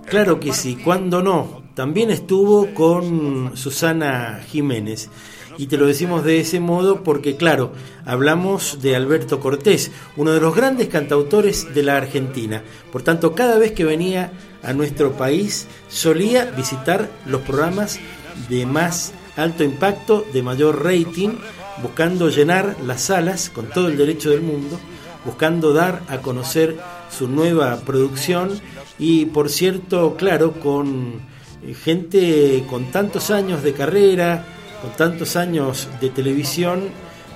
Claro 0.06 0.40
que 0.40 0.54
sí, 0.54 0.76
cuando 0.76 1.22
no. 1.22 1.60
También 1.74 2.10
estuvo 2.10 2.72
con 2.72 3.54
Susana 3.54 4.40
Jiménez. 4.48 5.10
Y 5.58 5.66
te 5.66 5.76
lo 5.76 5.86
decimos 5.86 6.24
de 6.24 6.40
ese 6.40 6.60
modo 6.60 7.02
porque, 7.02 7.36
claro, 7.36 7.72
hablamos 8.06 8.80
de 8.80 8.96
Alberto 8.96 9.40
Cortés, 9.40 9.90
uno 10.16 10.32
de 10.32 10.40
los 10.40 10.56
grandes 10.56 10.88
cantautores 10.88 11.74
de 11.74 11.82
la 11.82 11.98
Argentina. 11.98 12.62
Por 12.90 13.02
tanto, 13.02 13.34
cada 13.34 13.58
vez 13.58 13.72
que 13.72 13.84
venía 13.84 14.32
a 14.62 14.72
nuestro 14.72 15.12
país, 15.12 15.66
solía 15.88 16.46
visitar 16.46 17.10
los 17.26 17.42
programas 17.42 18.00
de 18.48 18.66
más 18.66 19.12
alto 19.36 19.64
impacto, 19.64 20.26
de 20.32 20.42
mayor 20.42 20.84
rating, 20.84 21.30
buscando 21.82 22.28
llenar 22.28 22.76
las 22.84 23.02
salas 23.02 23.50
con 23.50 23.68
todo 23.70 23.88
el 23.88 23.96
derecho 23.96 24.30
del 24.30 24.42
mundo, 24.42 24.78
buscando 25.24 25.72
dar 25.72 26.02
a 26.08 26.18
conocer 26.18 26.76
su 27.10 27.28
nueva 27.28 27.80
producción 27.80 28.60
y, 28.98 29.26
por 29.26 29.48
cierto, 29.48 30.16
claro, 30.16 30.52
con 30.52 31.20
gente 31.84 32.64
con 32.68 32.90
tantos 32.90 33.30
años 33.30 33.62
de 33.62 33.72
carrera, 33.72 34.44
con 34.80 34.90
tantos 34.92 35.36
años 35.36 35.88
de 36.00 36.10
televisión, 36.10 36.88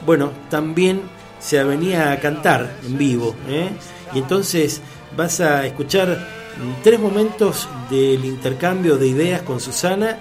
bueno, 0.04 0.32
también 0.50 1.00
se 1.38 1.62
venía 1.62 2.12
a 2.12 2.20
cantar 2.20 2.78
en 2.84 2.98
vivo. 2.98 3.34
¿eh? 3.48 3.70
Y 4.14 4.18
entonces 4.18 4.80
vas 5.16 5.40
a 5.40 5.66
escuchar 5.66 6.08
mm, 6.08 6.82
tres 6.82 6.98
momentos 6.98 7.68
del 7.90 8.24
intercambio 8.24 8.96
de 8.96 9.08
ideas 9.08 9.42
con 9.42 9.60
Susana, 9.60 10.18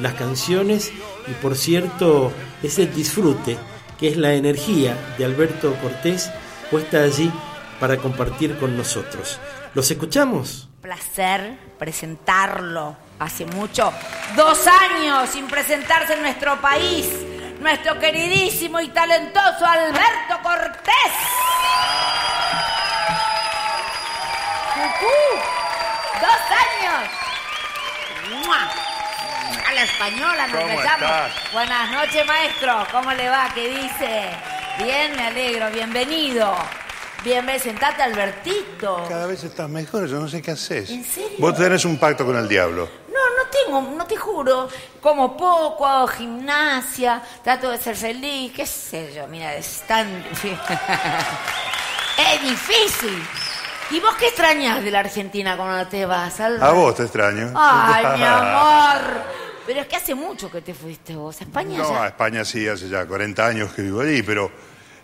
las 0.00 0.14
canciones 0.14 0.92
y 1.26 1.32
por 1.40 1.56
cierto 1.56 2.32
ese 2.62 2.86
disfrute 2.86 3.58
que 3.98 4.08
es 4.08 4.16
la 4.16 4.34
energía 4.34 4.96
de 5.18 5.24
Alberto 5.24 5.74
Cortés 5.80 6.30
puesta 6.70 7.02
allí 7.02 7.30
para 7.78 7.96
compartir 7.96 8.58
con 8.58 8.76
nosotros. 8.76 9.38
¿Los 9.74 9.90
escuchamos? 9.90 10.68
placer 10.82 11.56
presentarlo. 11.78 12.96
Hace 13.20 13.46
mucho, 13.46 13.92
dos 14.34 14.66
años 14.66 15.30
sin 15.30 15.46
presentarse 15.46 16.14
en 16.14 16.22
nuestro 16.22 16.60
país, 16.60 17.08
nuestro 17.60 17.96
queridísimo 18.00 18.80
y 18.80 18.88
talentoso 18.88 19.64
Alberto 19.64 20.42
Cortés. 20.42 21.12
¡Dos 26.20 26.40
años! 26.50 27.10
¡Mua! 28.46 28.81
A 29.72 29.74
la 29.74 29.84
española 29.84 30.46
nos 30.48 30.60
¿Cómo 30.60 30.80
estás? 30.80 31.32
Buenas 31.50 31.90
noches, 31.92 32.26
maestro. 32.26 32.86
¿Cómo 32.92 33.10
le 33.14 33.26
va? 33.30 33.48
¿Qué 33.54 33.70
dice? 33.70 34.28
Bien, 34.84 35.16
me 35.16 35.28
alegro. 35.28 35.70
Bienvenido. 35.70 36.54
Bienvenido. 37.24 37.64
Sentate, 37.64 38.02
Albertito. 38.02 39.06
Cada 39.08 39.26
vez 39.26 39.42
estás 39.44 39.70
mejor, 39.70 40.06
yo 40.08 40.20
no 40.20 40.28
sé 40.28 40.42
qué 40.42 40.50
haces. 40.50 40.90
¿En 40.90 41.02
serio? 41.02 41.38
Vos 41.38 41.56
tenés 41.56 41.86
un 41.86 41.96
pacto 41.96 42.26
con 42.26 42.36
el 42.36 42.46
diablo. 42.46 42.86
No, 43.08 43.14
no 43.14 43.48
tengo, 43.50 43.96
no 43.96 44.04
te 44.04 44.14
juro. 44.14 44.68
Como 45.00 45.34
poco, 45.38 45.86
hago 45.86 46.06
gimnasia, 46.06 47.22
trato 47.42 47.70
de 47.70 47.78
ser 47.78 47.96
feliz, 47.96 48.52
qué 48.54 48.66
sé 48.66 49.14
yo, 49.14 49.26
mira, 49.26 49.54
es 49.54 49.84
tan... 49.88 50.06
es 52.18 52.42
difícil. 52.42 53.26
¿Y 53.90 54.00
vos 54.00 54.14
qué 54.16 54.26
extrañas 54.26 54.84
de 54.84 54.90
la 54.90 55.00
Argentina 55.00 55.56
cuando 55.56 55.88
te 55.88 56.04
vas, 56.04 56.38
Alba? 56.40 56.68
A 56.68 56.72
vos 56.72 56.94
te 56.94 57.04
extraño. 57.04 57.52
Ay, 57.54 58.18
mi 58.18 58.22
amor. 58.22 59.42
Pero 59.66 59.80
es 59.80 59.86
que 59.86 59.96
hace 59.96 60.14
mucho 60.14 60.50
que 60.50 60.60
te 60.60 60.74
fuiste 60.74 61.14
vos. 61.14 61.40
¿A 61.40 61.44
España 61.44 61.78
No, 61.78 62.02
a? 62.02 62.08
España 62.08 62.44
sí, 62.44 62.66
hace 62.66 62.88
ya 62.88 63.06
40 63.06 63.46
años 63.46 63.72
que 63.72 63.82
vivo 63.82 64.00
allí, 64.00 64.22
pero 64.22 64.50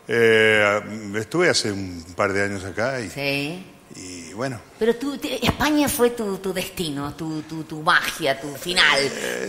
eh, 0.07 0.81
estuve 1.17 1.49
hace 1.51 1.71
un 1.71 2.05
par 2.17 2.33
de 2.33 2.43
años 2.45 2.65
acá 2.65 3.01
y, 3.01 3.11
Sí. 3.11 3.67
y 3.97 4.33
bueno, 4.33 4.61
Pero 4.79 4.97
tú, 4.97 5.17
te- 5.19 5.45
España 5.45 5.89
fue 5.89 6.11
tu, 6.11 6.39
tu 6.39 6.53
destino, 6.53 7.15
tu, 7.15 7.43
tu, 7.43 7.65
tu 7.65 7.83
magia, 7.83 8.41
tu 8.41 8.49
final, 8.57 8.99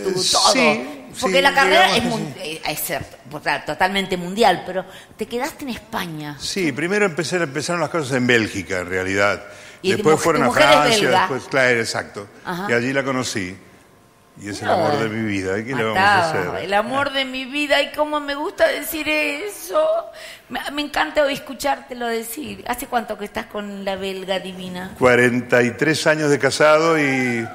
tu 0.04 0.12
todo. 0.12 0.52
sí, 0.52 1.04
Porque 1.20 1.36
sí, 1.36 1.42
la 1.42 1.54
carrera 1.54 1.96
es, 1.96 2.04
eh, 2.36 2.62
es 2.68 2.80
sea, 2.80 3.00
totalmente 3.64 4.16
mundial, 4.16 4.62
pero 4.66 4.84
te 5.16 5.26
quedaste 5.26 5.64
en 5.64 5.70
España. 5.70 6.36
sí, 6.38 6.72
primero 6.72 7.04
empecé, 7.06 7.36
empezaron 7.36 7.80
las 7.80 7.90
cosas 7.90 8.16
en 8.16 8.26
Bélgica 8.26 8.80
en 8.80 8.88
realidad. 8.88 9.42
Y 9.82 9.92
después 9.92 10.20
fueron 10.20 10.42
tu 10.42 10.48
a 10.48 10.52
es 10.52 10.54
Francia, 10.98 11.10
después, 11.20 11.42
claro, 11.48 11.80
exacto. 11.80 12.28
Ajá. 12.44 12.66
Y 12.68 12.74
allí 12.74 12.92
la 12.92 13.02
conocí. 13.02 13.56
Y 14.42 14.48
es 14.48 14.62
el 14.62 14.70
amor 14.70 14.98
de 14.98 15.08
mi 15.08 15.28
vida. 15.28 15.58
¿y 15.58 15.64
¿Qué 15.64 15.74
le 15.74 15.84
vamos 15.84 15.98
a 15.98 16.30
hacer? 16.30 16.64
El 16.64 16.74
amor 16.74 17.12
de 17.12 17.24
mi 17.24 17.44
vida 17.44 17.82
y 17.82 17.92
cómo 17.92 18.20
me 18.20 18.34
gusta 18.34 18.66
decir 18.68 19.08
eso. 19.08 19.86
Me, 20.48 20.60
me 20.72 20.82
encanta 20.82 21.30
escuchártelo 21.30 22.06
decir. 22.06 22.64
¿Hace 22.66 22.86
cuánto 22.86 23.18
que 23.18 23.26
estás 23.26 23.46
con 23.46 23.84
la 23.84 23.96
belga 23.96 24.38
divina? 24.40 24.92
43 24.98 26.06
años 26.06 26.30
de 26.30 26.38
casado 26.38 26.98
y 26.98 27.46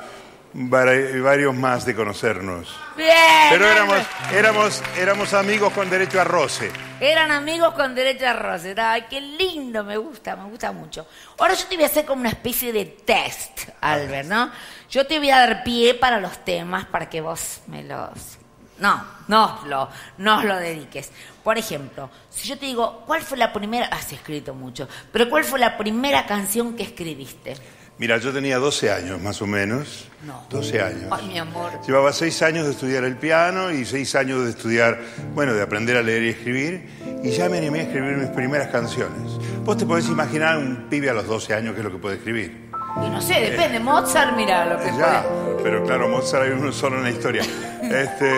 varios 0.58 1.54
más 1.54 1.86
de 1.86 1.94
conocernos. 1.94 2.74
Bien. 2.96 3.10
Pero 3.50 3.70
éramos, 3.70 4.00
éramos, 4.34 4.84
éramos 4.98 5.34
amigos 5.34 5.74
con 5.74 5.89
derecho 5.89 6.22
a 6.22 6.24
roce. 6.24 6.72
Eran 7.02 7.32
amigos 7.32 7.74
con 7.74 7.94
derecho 7.94 8.26
a 8.26 8.34
roce. 8.34 8.74
Ay, 8.78 9.06
qué 9.10 9.20
lindo, 9.20 9.84
me 9.84 9.98
gusta, 9.98 10.36
me 10.38 10.46
gusta 10.46 10.72
mucho. 10.72 11.06
Ahora 11.38 11.56
yo 11.56 11.65
te 11.65 11.76
voy 11.76 11.84
a 11.84 11.88
hacer 11.88 12.06
como 12.06 12.22
una 12.22 12.30
especie 12.30 12.72
de 12.72 12.86
test, 12.86 13.70
Albert, 13.82 14.30
¿no? 14.30 14.50
Yo 14.89 15.06
te 15.06 15.20
voy 15.20 15.30
a 15.30 15.39
dar 15.39 15.63
pie 15.63 15.94
para 15.94 16.22
los 16.22 16.44
temas 16.46 16.86
para 16.86 17.10
que 17.10 17.20
vos 17.20 17.62
me 17.68 17.84
los... 17.84 18.38
No, 18.78 19.06
no 19.28 19.62
lo, 19.68 19.89
no 20.18 20.38
os 20.38 20.46
lo 20.46 20.56
dediques. 20.58 21.12
Por 21.44 21.58
ejemplo, 21.58 22.10
si 22.30 22.48
yo 22.48 22.58
te 22.58 22.65
digo, 22.65 23.04
¿cuál 23.06 23.22
fue 23.22 23.38
la 23.38 23.52
primera... 23.52 23.88
Has 23.88 24.12
escrito 24.13 24.54
mucho, 24.54 24.88
pero 25.12 25.30
¿cuál 25.30 25.44
fue 25.44 25.60
la 25.60 25.78
primera 25.78 26.26
canción 26.26 26.76
que 26.76 26.84
escribiste? 26.84 27.56
Mira, 27.97 28.17
yo 28.17 28.34
tenía 28.34 28.58
12 28.58 28.91
años 28.91 29.21
más 29.21 29.41
o 29.41 29.47
menos. 29.47 30.10
No. 30.25 30.43
12 30.49 30.81
años. 30.81 31.05
Ay, 31.12 31.27
mi 31.27 31.38
amor. 31.38 31.71
Llevaba 31.88 32.12
6 32.12 32.41
años 32.41 32.65
de 32.65 32.71
estudiar 32.71 33.05
el 33.05 33.15
piano 33.15 33.71
y 33.71 33.86
6 33.86 34.15
años 34.15 34.43
de 34.43 34.49
estudiar, 34.49 34.99
bueno, 35.34 35.53
de 35.53 35.62
aprender 35.62 35.95
a 35.95 36.01
leer 36.01 36.23
y 36.23 36.29
escribir. 36.29 36.89
Y 37.23 37.29
ya 37.31 37.47
me 37.47 37.58
animé 37.60 37.79
a 37.79 37.84
escribir 37.84 38.17
mis 38.17 38.29
primeras 38.31 38.67
canciones. 38.67 39.31
Vos 39.63 39.77
te 39.77 39.86
podés 39.86 40.08
imaginar 40.10 40.58
un 40.58 40.88
pibe 40.89 41.10
a 41.10 41.13
los 41.13 41.25
12 41.25 41.53
años 41.53 41.73
que 41.73 41.79
es 41.79 41.86
lo 41.86 41.91
que 41.91 41.97
puede 41.97 42.15
escribir. 42.17 42.65
Y 43.05 43.10
no 43.10 43.21
sé, 43.21 43.36
depende. 43.39 43.79
Mozart, 43.79 44.36
mira 44.36 44.65
lo 44.65 44.77
que 44.77 44.86
Ya, 44.97 45.23
puede- 45.23 45.63
pero 45.63 45.84
claro, 45.86 46.10
Mozart 46.10 46.43
hay 46.45 46.51
uno 46.51 46.71
solo 46.73 46.97
en 46.97 47.03
la 47.03 47.12
historia. 47.12 47.43
Este, 47.84 48.29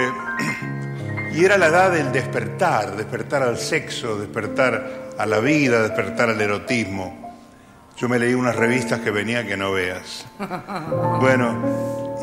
Y 1.33 1.45
era 1.45 1.57
la 1.57 1.67
edad 1.67 1.91
del 1.91 2.11
despertar, 2.11 2.95
despertar 2.95 3.43
al 3.43 3.57
sexo, 3.59 4.17
despertar 4.19 5.11
a 5.17 5.25
la 5.25 5.39
vida, 5.39 5.81
despertar 5.83 6.29
al 6.29 6.41
erotismo. 6.41 7.26
Yo 7.97 8.07
me 8.07 8.19
leí 8.19 8.35
unas 8.35 8.55
revistas 8.55 8.99
que 8.99 9.09
venía 9.09 9.45
que 9.45 9.57
no 9.57 9.71
veas. 9.71 10.27
Bueno, 11.19 11.59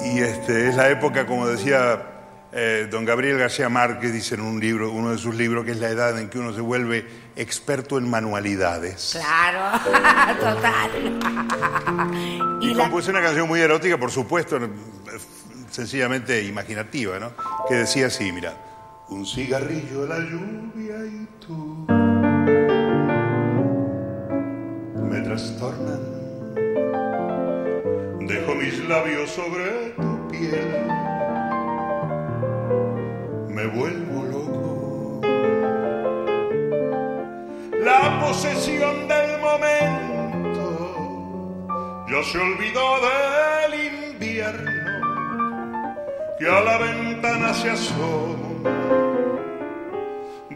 y 0.05 0.21
este, 0.21 0.69
es 0.69 0.77
la 0.77 0.89
época, 0.89 1.27
como 1.27 1.49
decía 1.49 2.15
eh, 2.53 2.87
don 2.89 3.05
Gabriel 3.05 3.39
García 3.39 3.69
Márquez, 3.69 4.13
dice 4.13 4.37
en 4.37 4.43
un 4.43 4.61
libro, 4.61 4.93
uno 4.93 5.11
de 5.11 5.19
sus 5.19 5.35
libros, 5.35 5.65
que 5.65 5.73
es 5.73 5.79
la 5.79 5.89
edad 5.89 6.17
en 6.21 6.29
que 6.29 6.39
uno 6.39 6.53
se 6.53 6.61
vuelve 6.61 7.05
experto 7.35 7.99
en 7.99 8.09
manualidades. 8.09 9.19
Claro, 9.21 9.81
total. 10.39 11.19
Y, 12.61 12.73
compuse 12.75 13.11
una 13.11 13.23
canción 13.23 13.49
muy 13.49 13.61
erótica, 13.61 13.99
por 13.99 14.13
supuesto, 14.13 14.61
sencillamente 15.73 16.45
imaginativa, 16.45 17.19
¿no? 17.19 17.33
Que 17.69 17.75
decía 17.75 18.07
así, 18.07 18.31
mira, 18.31 18.55
un 19.09 19.27
cigarrillo, 19.27 20.07
la 20.07 20.21
lluvia 20.21 21.05
y 21.05 21.29
tú 21.45 22.04
me 25.15 25.21
trastornan. 25.21 26.03
Dejo 28.27 28.55
mis 28.57 28.89
labios 28.89 29.31
sobre 29.31 29.67
tu 29.95 30.29
piel, 30.29 30.87
me 33.49 33.67
vuelvo 33.77 34.17
loco. 34.35 35.21
La 37.89 38.03
posesión 38.23 39.07
del 39.07 39.31
momento 39.47 40.67
ya 42.11 42.21
se 42.31 42.39
olvidó 42.39 42.87
del 43.07 43.73
invierno 43.93 44.71
que 46.39 46.47
a 46.49 46.61
la 46.61 46.79
ventana 46.79 47.55
se 47.55 47.71
asoma 47.71 48.35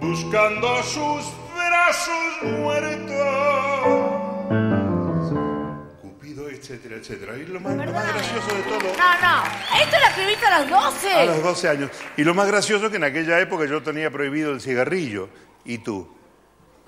buscando 0.01 0.83
sus 0.83 1.23
brazos 1.55 2.43
muertos 2.59 3.18
etcétera, 6.69 6.97
etcétera. 6.97 7.37
Y 7.37 7.47
lo 7.47 7.61
más, 7.61 7.77
gracioso 7.77 8.55
de 8.55 8.63
todo. 8.63 8.79
No, 8.79 9.21
no. 9.21 9.81
Esto 9.83 9.97
lo 9.99 10.07
escribiste 10.09 10.47
a 10.47 10.61
los 10.61 10.71
12. 10.71 11.13
A 11.13 11.25
los 11.25 11.43
12 11.43 11.69
años. 11.69 11.91
Y 12.17 12.25
lo 12.25 12.35
más 12.35 12.47
gracioso 12.47 12.85
es 12.87 12.91
que 12.91 12.97
en 12.97 13.05
aquella 13.05 13.41
época 13.41 13.65
yo 13.67 13.83
tenía 13.83 14.11
prohibido 14.11 14.53
el 14.53 14.61
cigarrillo. 14.61 15.31
¿Y 15.65 15.79
tú? 15.79 16.15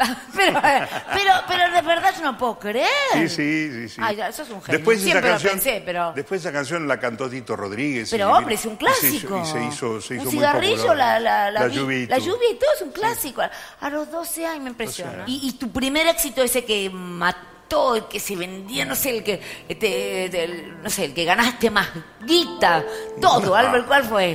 pero, 0.34 0.60
pero, 0.62 1.32
pero 1.46 1.74
de 1.74 1.82
verdad 1.82 2.14
yo 2.16 2.22
no 2.24 2.38
puedo 2.38 2.58
creer. 2.58 2.88
Sí, 3.12 3.28
sí, 3.28 3.70
sí. 3.70 3.88
sí. 3.90 4.00
Ay, 4.02 4.18
eso 4.20 4.42
es 4.42 4.50
un 4.50 4.62
genio. 4.62 4.78
Después 4.78 5.00
Siempre 5.00 5.20
esa 5.20 5.28
canción, 5.28 5.56
lo 5.56 5.62
pensé, 5.62 5.82
pero... 5.84 6.12
Después 6.14 6.40
esa 6.40 6.52
canción 6.52 6.88
la 6.88 6.98
cantó 6.98 7.28
Tito 7.28 7.54
Rodríguez. 7.54 8.10
Pero 8.10 8.32
hombre, 8.32 8.54
es 8.54 8.64
un 8.64 8.76
clásico. 8.76 9.42
Y 9.42 9.46
se 9.46 9.62
hizo, 9.64 10.00
se 10.00 10.14
hizo, 10.14 10.22
un 10.22 10.28
muy 10.28 10.36
cigarrillo, 10.36 10.76
popular. 10.82 11.20
la, 11.20 11.20
la, 11.20 11.50
la, 11.50 11.60
la 11.60 11.66
vi- 11.66 11.74
lluvia 11.74 11.98
y 11.98 12.06
la 12.06 12.18
lluvia 12.18 12.50
y 12.50 12.54
todo 12.54 12.70
es 12.76 12.82
un 12.82 12.92
clásico. 12.92 13.42
A 13.80 13.90
los 13.90 14.10
12 14.10 14.46
años 14.46 14.64
me 14.64 14.70
impresiona. 14.70 15.18
12 15.18 15.24
Y, 15.30 15.48
y 15.48 15.52
tu 15.52 15.70
primer 15.70 16.06
éxito 16.06 16.42
ese 16.42 16.64
que 16.64 16.88
mató, 16.90 17.49
el 17.70 18.04
que 18.08 18.18
se 18.18 18.34
vendía, 18.34 18.84
no 18.84 18.96
sé, 18.96 19.18
el 19.18 19.22
que, 19.22 19.40
este, 19.68 20.74
no 20.82 20.90
sé, 20.90 21.04
el 21.04 21.14
que 21.14 21.24
ganaste 21.24 21.70
más 21.70 21.88
guita, 22.26 22.84
todo, 23.20 23.54
Albert, 23.54 23.86
¿cuál 23.86 24.04
fue? 24.04 24.32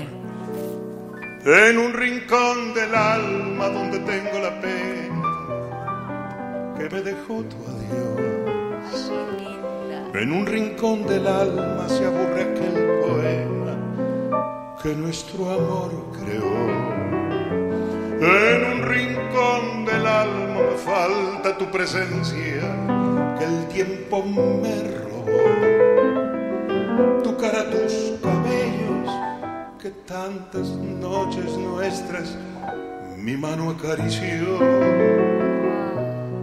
En 1.45 1.77
un 1.77 1.93
rincón 1.93 2.73
del 2.73 2.95
alma 2.95 3.67
donde 3.69 3.99
tengo 3.99 4.39
la 4.39 4.61
pena 4.61 5.21
que 6.77 6.89
me 6.89 7.01
dejó 7.01 7.43
tu 7.43 7.57
adiós. 7.67 9.11
En 10.13 10.31
un 10.31 10.45
rincón 10.45 11.05
del 11.05 11.27
alma 11.27 11.89
se 11.89 12.05
aburre 12.05 12.41
aquel 12.41 13.01
poema 13.01 13.75
que 14.81 14.95
nuestro 14.95 15.51
amor 15.51 15.91
creó. 16.13 16.95
En 18.21 18.63
un 18.71 18.81
rincón 18.83 19.85
del 19.85 20.07
alma 20.07 20.61
me 20.71 20.77
falta 20.77 21.57
tu 21.57 21.69
presencia 21.69 23.14
que 23.37 23.45
el 23.45 23.67
tiempo 23.67 24.23
me 24.23 24.83
robó. 25.03 25.43
Tu 27.23 27.37
cara, 27.37 27.69
tus 27.69 28.13
cabellos 28.21 29.09
que 29.81 29.89
tantas 30.07 30.69
noches 30.69 31.57
nuestras 31.57 32.37
mi 33.17 33.35
mano 33.35 33.71
acarició. 33.71 34.61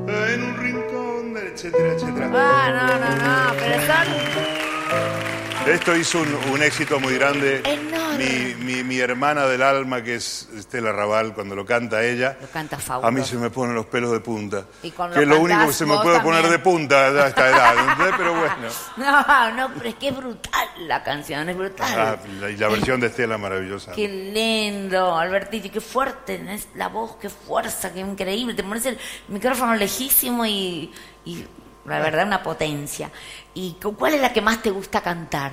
En 0.09 0.43
un 0.43 0.57
rincón, 0.57 1.37
etcétera, 1.37 1.93
etcétera. 1.95 2.31
Ah, 2.35 2.69
no, 2.77 2.87
no, 2.99 3.11
no, 3.25 3.55
pero 3.59 3.77
son... 3.87 5.32
Esto 5.66 5.96
hizo 5.96 6.20
un, 6.20 6.35
un 6.53 6.62
éxito 6.62 6.98
muy 6.98 7.14
grande. 7.14 7.62
Enorme. 7.64 8.18
Mi, 8.59 8.64
mi- 8.75 8.83
mi 8.85 8.98
hermana 8.98 9.46
del 9.46 9.62
alma, 9.62 10.03
que 10.03 10.16
es 10.16 10.48
Estela 10.57 10.92
Raval, 10.92 11.35
cuando 11.35 11.55
lo 11.55 11.64
canta 11.64 12.03
ella, 12.05 12.37
Lo 12.40 12.48
canta 12.48 12.77
a 12.77 12.79
mí 12.79 12.85
fabuloso. 12.85 13.25
se 13.31 13.37
me 13.38 13.48
ponen 13.51 13.75
los 13.77 13.87
pelos 13.87 14.11
de 14.12 14.20
punta. 14.20 14.66
Y 14.83 14.90
con 14.90 15.11
que 15.11 15.16
lo 15.16 15.22
es 15.22 15.29
lo 15.29 15.40
único 15.40 15.66
que 15.68 15.72
se 15.72 15.87
me 15.87 15.96
puede 15.98 16.20
poner 16.20 16.48
de 16.48 16.59
punta 16.59 17.07
a 17.07 17.29
esta 17.29 17.48
edad. 17.48 17.75
Pero 18.16 18.35
bueno. 18.35 18.53
No, 18.96 19.51
no, 19.53 19.70
pero 19.77 19.88
es 19.88 19.94
que 19.94 20.09
es 20.09 20.16
brutal 20.16 20.68
la 20.81 21.03
canción, 21.03 21.48
es 21.48 21.57
brutal. 21.57 21.88
Ah, 21.98 22.16
la- 22.40 22.51
y 22.51 22.57
la 22.57 22.68
versión 22.68 23.01
de 23.01 23.07
Estela 23.07 23.38
maravillosa. 23.38 23.92
Qué 23.92 24.09
lindo, 24.09 25.16
Albertito, 25.16 25.70
qué 25.72 25.81
fuerte 25.81 26.37
tenés 26.38 26.68
la 26.75 26.88
voz, 26.88 27.16
qué 27.20 27.29
fuerza, 27.31 27.92
qué 27.92 28.01
increíble. 28.01 28.55
Te 28.55 28.62
pones 28.64 28.85
el 28.87 28.98
micrófono 29.29 29.75
lejísimo 29.77 30.44
y, 30.44 30.92
y 31.25 31.44
la 31.85 31.99
verdad 32.01 32.27
una 32.27 32.42
potencia. 32.42 33.11
¿Y 33.55 33.73
cu- 33.83 33.97
cuál 33.97 34.14
es 34.14 34.21
la 34.21 34.33
que 34.33 34.40
más 34.40 34.62
te 34.62 34.71
gusta 34.71 35.01
cantar? 35.03 35.53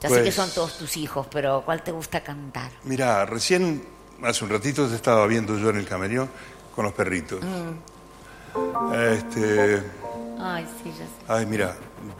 Ya 0.00 0.08
sé 0.08 0.16
que 0.16 0.22
Pues- 0.22 0.34
son 0.34 0.50
todos 0.50 0.76
tus 0.78 0.96
hijos, 0.96 1.26
pero 1.30 1.62
¿cuál 1.64 1.82
te 1.82 1.90
gusta 1.92 2.20
cantar? 2.22 2.70
Mira, 2.84 3.24
recién, 3.26 3.82
hace 4.22 4.44
un 4.44 4.50
ratito 4.50 4.86
te 4.88 4.94
estaba 4.94 5.26
viendo 5.26 5.58
yo 5.58 5.70
en 5.70 5.76
el 5.76 5.86
camerino 5.88 6.28
con 6.74 6.84
los 6.84 6.92
perritos. 6.94 7.40
Mm. 7.42 8.94
Este, 8.94 9.82
Ay, 10.38 10.66
sí, 10.82 10.90
ya 10.90 11.04
sé. 11.04 11.10
ay, 11.28 11.46
mira, 11.46 11.74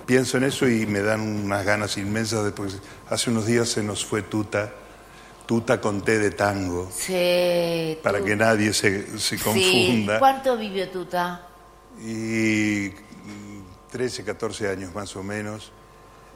pienso 0.06 0.36
en 0.38 0.44
eso 0.44 0.66
y 0.68 0.86
me 0.86 1.00
dan 1.02 1.20
unas 1.20 1.64
ganas 1.64 1.96
inmensas 1.98 2.44
después. 2.44 2.78
Hace 3.10 3.30
unos 3.30 3.46
días 3.46 3.68
se 3.68 3.82
nos 3.82 4.04
fue 4.04 4.22
Tuta, 4.22 4.72
Tuta 5.46 5.80
con 5.80 6.02
té 6.02 6.18
de 6.18 6.30
tango, 6.32 6.90
Sí, 6.92 7.98
para 8.02 8.20
que 8.22 8.34
nadie 8.36 8.72
se, 8.72 9.18
se 9.18 9.36
Sí. 9.38 9.44
confunda. 9.44 10.18
¿Cuánto 10.18 10.56
vivió 10.56 10.88
Tuta? 10.90 11.42
Y 12.00 12.90
mm, 12.90 13.90
13, 13.90 14.24
14 14.24 14.68
años 14.68 14.94
más 14.94 15.14
o 15.16 15.22
menos, 15.22 15.72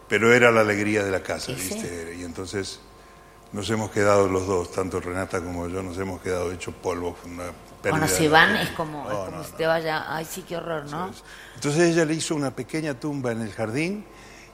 pero 0.09 0.33
era 0.33 0.51
la 0.51 0.61
alegría 0.62 1.05
de 1.05 1.11
la 1.11 1.23
casa, 1.23 1.53
Sí, 1.55 1.57
sí. 1.57 1.75
¿viste? 1.75 2.16
Y 2.18 2.25
entonces 2.25 2.81
nos 3.53 3.68
hemos 3.70 3.90
quedado 3.90 4.29
los 4.29 4.46
dos, 4.46 4.73
tanto 4.73 5.01
Renata 5.01 5.40
como 5.40 5.68
yo, 5.68 5.83
nos 5.83 5.99
hemos 5.99 6.20
quedado 6.20 6.51
hechos 6.53 6.75
polvo. 6.75 7.16
Una 7.25 7.53
Cuando 7.83 8.07
se 8.09 8.29
van 8.29 8.57
es 8.57 8.70
como, 8.70 9.03
es 9.07 9.12
No, 9.12 9.25
como 9.27 9.37
no, 9.38 9.44
si 9.44 9.51
no. 9.51 9.57
te 9.57 9.66
vaya. 9.66 10.05
Ay, 10.14 10.25
sí, 10.25 10.42
qué 10.42 10.57
horror, 10.57 10.85
¿no? 10.90 11.11
Entonces 11.57 11.83
ella 11.92 12.05
le 12.05 12.14
hizo 12.14 12.35
una 12.35 12.55
pequeña 12.55 12.94
tumba 12.94 13.33
en 13.33 13.42
el 13.42 13.53
jardín 13.53 14.05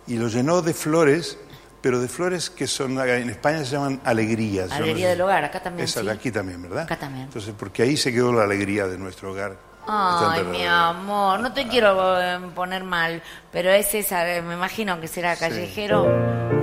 y 0.07 0.17
lo 0.17 0.29
llenó 0.29 0.63
de 0.63 0.73
flores, 0.75 1.39
pero 1.83 2.01
de 2.01 2.09
flores 2.09 2.49
que 2.51 2.67
son, 2.67 2.99
en 2.99 3.29
España 3.31 3.65
se 3.65 3.73
llaman 3.73 4.01
alegrías. 4.05 4.73
Alegría 4.73 5.11
del 5.11 5.21
hogar, 5.21 5.45
acá 5.45 5.63
también. 5.63 5.85
Esa 5.85 6.01
sí. 6.01 6.09
aquí 6.09 6.31
también, 6.33 6.63
¿verdad? 6.63 6.85
Acá 6.85 6.99
también. 6.99 7.25
Entonces, 7.27 7.55
porque 7.57 7.83
ahí 7.83 7.97
se 7.97 8.13
quedó 8.13 8.33
la 8.33 8.45
alegría 8.45 8.87
de 8.89 8.99
nuestro 8.99 9.33
hogar. 9.33 9.57
Ay, 9.89 10.43
mi 10.45 10.65
amor, 10.65 11.39
no 11.41 11.53
te 11.53 11.69
quiero 11.69 12.21
eh, 12.21 12.39
poner 12.55 12.83
mal, 12.83 13.23
pero 13.53 13.71
es 13.71 13.95
esa, 13.95 14.29
eh, 14.29 14.43
me 14.43 14.55
imagino 14.55 15.01
que 15.01 15.07
será 15.07 15.37
callejero. 15.37 16.07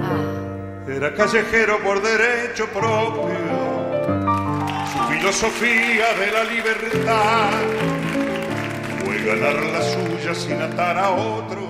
Ah, 0.02 0.90
Era 0.92 1.14
callejero 1.14 1.80
por 1.82 2.02
derecho 2.02 2.68
propio, 2.68 3.30
su 4.92 5.00
filosofía 5.14 6.06
de 6.20 6.32
la 6.32 6.44
libertad. 6.44 7.50
Fue 9.06 9.18
ganar 9.24 9.56
la 9.56 9.82
suya 9.82 10.34
sin 10.36 10.62
atar 10.62 10.98
a 10.98 11.12
otros 11.12 11.64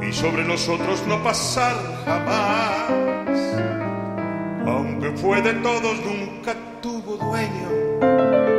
y 0.00 0.12
sobre 0.12 0.44
los 0.44 0.68
otros 0.68 1.04
no 1.08 1.20
pasar 1.24 1.74
jamás. 2.04 2.90
Aunque 4.64 5.10
fue 5.16 5.42
de 5.42 5.54
todos, 5.54 5.96
nunca 6.04 6.54
tuvo 6.80 7.16
dueño 7.16 8.57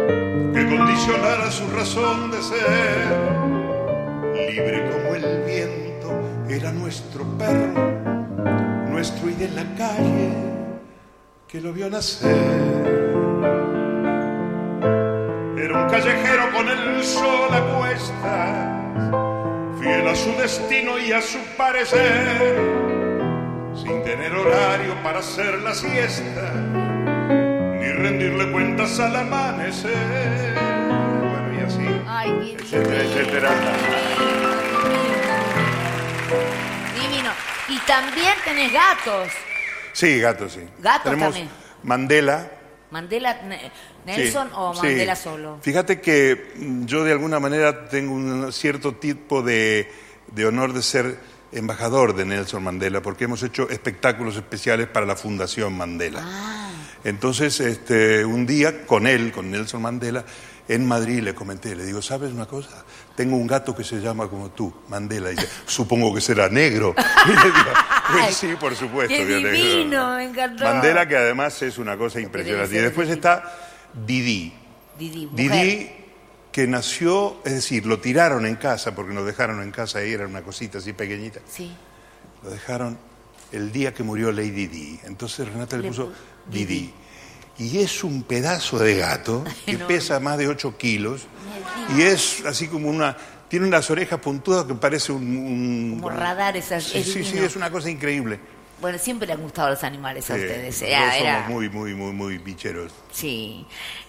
condicionara 0.69 1.51
su 1.51 1.69
razón 1.71 2.31
de 2.31 2.41
ser. 2.41 3.07
Libre 4.49 4.89
como 4.91 5.15
el 5.15 5.43
viento, 5.43 6.09
era 6.49 6.71
nuestro 6.71 7.25
perro 7.37 7.99
nuestro 8.99 9.29
y 9.29 9.33
de 9.33 9.47
la 9.47 9.63
calle 9.77 10.29
que 11.47 11.61
lo 11.61 11.71
vio 11.71 11.89
nacer. 11.89 12.35
Era 15.57 15.83
un 15.83 15.89
callejero 15.89 16.51
con 16.51 16.67
el 16.67 17.01
sol 17.05 17.49
a 17.49 17.77
cuestas, 17.77 19.79
fiel 19.79 20.05
a 20.05 20.13
su 20.13 20.33
destino 20.33 20.99
y 20.99 21.13
a 21.13 21.21
su 21.21 21.37
parecer, 21.55 22.57
sin 23.73 24.03
tener 24.03 24.33
horario 24.33 25.01
para 25.01 25.19
hacer 25.19 25.61
la 25.61 25.73
siesta, 25.73 26.51
rendirle 28.39 28.51
cuentas 28.51 28.99
al 28.99 29.15
amanecer. 29.15 30.53
Bueno, 31.19 31.53
y 31.53 31.59
así, 31.65 32.01
Ay, 32.07 32.57
etcétera, 32.59 33.03
etcétera. 33.03 33.51
divino. 36.95 37.31
Y 37.69 37.77
también 37.85 38.33
tenés 38.45 38.71
gatos. 38.73 39.29
Sí, 39.93 40.19
gatos, 40.19 40.53
sí. 40.53 40.61
Gatos 40.79 41.03
Tenemos 41.03 41.33
también. 41.33 41.49
Mandela, 41.83 42.51
Mandela, 42.91 43.41
Ne- 43.43 43.71
Nelson 44.05 44.47
Sí, 44.47 44.53
o 44.55 44.73
sí. 44.73 44.81
Mandela 44.81 45.15
solo. 45.15 45.59
Fíjate 45.61 46.01
que 46.01 46.51
mm, 46.55 46.85
yo 46.85 47.03
de 47.03 47.11
alguna 47.11 47.39
manera 47.39 47.87
tengo 47.89 48.13
un 48.13 48.51
cierto 48.51 48.95
tipo 48.95 49.41
de, 49.41 49.91
de 50.31 50.45
honor 50.45 50.73
de 50.73 50.81
ser 50.81 51.19
embajador 51.51 52.15
de 52.15 52.25
Nelson 52.25 52.63
Mandela, 52.63 53.01
porque 53.01 53.25
hemos 53.25 53.41
hecho 53.43 53.69
espectáculos 53.69 54.35
especiales 54.35 54.87
para 54.87 55.05
la 55.05 55.15
Fundación 55.15 55.75
Mandela. 55.77 56.21
Ah. 56.23 56.69
Entonces, 57.03 57.59
este, 57.59 58.25
un 58.25 58.45
día 58.45 58.85
con 58.85 59.07
él, 59.07 59.31
con 59.31 59.49
Nelson 59.51 59.81
Mandela, 59.81 60.25
en 60.67 60.85
Madrid 60.87 61.21
le 61.21 61.33
comenté, 61.33 61.75
le 61.75 61.83
digo, 61.85 62.01
¿sabes 62.01 62.31
una 62.31 62.45
cosa? 62.45 62.83
Tengo 63.15 63.35
un 63.37 63.47
gato 63.47 63.75
que 63.75 63.83
se 63.83 63.99
llama 63.99 64.27
como 64.27 64.49
tú, 64.51 64.71
Mandela. 64.89 65.31
Y 65.31 65.35
dice, 65.35 65.47
supongo 65.65 66.13
que 66.13 66.21
será 66.21 66.49
negro. 66.49 66.93
Y 67.25 67.29
le 67.29 67.35
digo, 67.43 67.71
"Pues 68.11 68.35
sí, 68.35 68.49
por 68.59 68.75
supuesto. 68.75 69.13
qué 69.15 69.25
que 69.25 69.35
negro". 69.35 69.51
divino, 69.51 70.15
me 70.15 70.25
encantó. 70.25 70.63
Mandela, 70.63 71.07
que 71.07 71.17
además 71.17 71.61
es 71.63 71.77
una 71.77 71.97
cosa 71.97 72.19
impresionante. 72.19 72.75
Y 72.75 72.79
después 72.79 73.09
está 73.09 73.43
Didi. 74.05 74.53
Didi, 74.97 75.25
mujer. 75.27 75.51
Didi, 75.51 75.91
que 76.51 76.67
nació, 76.67 77.37
es 77.45 77.53
decir, 77.53 77.85
lo 77.85 77.99
tiraron 77.99 78.45
en 78.45 78.55
casa, 78.55 78.93
porque 78.93 79.13
nos 79.13 79.25
dejaron 79.25 79.61
en 79.63 79.71
casa 79.71 80.03
y 80.05 80.11
era 80.13 80.27
una 80.27 80.41
cosita 80.41 80.77
así 80.79 80.93
pequeñita. 80.93 81.39
Sí. 81.49 81.71
Lo 82.43 82.49
dejaron 82.51 82.97
el 83.51 83.71
día 83.71 83.93
que 83.93 84.03
murió 84.03 84.31
Lady 84.31 84.67
Di. 84.67 84.99
Entonces 85.05 85.47
Renata 85.47 85.77
le 85.77 85.83
Le 85.83 85.87
puso 85.89 86.07
pu- 86.09 86.11
Didi. 86.51 86.93
Y 87.57 87.79
es 87.79 88.03
un 88.03 88.23
pedazo 88.23 88.79
de 88.79 88.95
gato 88.97 89.43
que 89.65 89.73
no. 89.73 89.87
pesa 89.87 90.19
más 90.19 90.37
de 90.37 90.47
8 90.47 90.77
kilos 90.77 91.27
y 91.97 92.01
es 92.03 92.45
así 92.45 92.67
como 92.67 92.89
una... 92.89 93.15
Tiene 93.49 93.65
unas 93.65 93.89
orejas 93.89 94.19
puntudas 94.19 94.65
que 94.65 94.75
parece 94.75 95.11
un... 95.11 95.23
un- 95.35 95.99
Como 95.99 96.09
radar, 96.11 96.55
esas- 96.55 96.83
Sí, 96.83 96.99
es 96.99 97.11
sí, 97.11 97.23
sí, 97.23 97.37
es 97.39 97.55
una 97.55 97.71
cosa 97.71 97.89
increíble. 97.89 98.39
Bueno, 98.79 98.97
siempre 98.99 99.25
le 99.27 99.33
han 99.33 99.41
gustado 99.41 99.71
los 99.71 99.83
animales 99.83 100.29
a 100.29 100.35
Sí, 100.35 100.41
ustedes. 100.41 100.81
Era- 100.83 101.17
era- 101.17 101.35
somos 101.43 101.49
muy, 101.53 101.69
muy, 101.69 101.95
muy, 101.95 102.11
muy 102.13 102.37
bicheros. 102.37 102.93
Sí. 103.11 103.65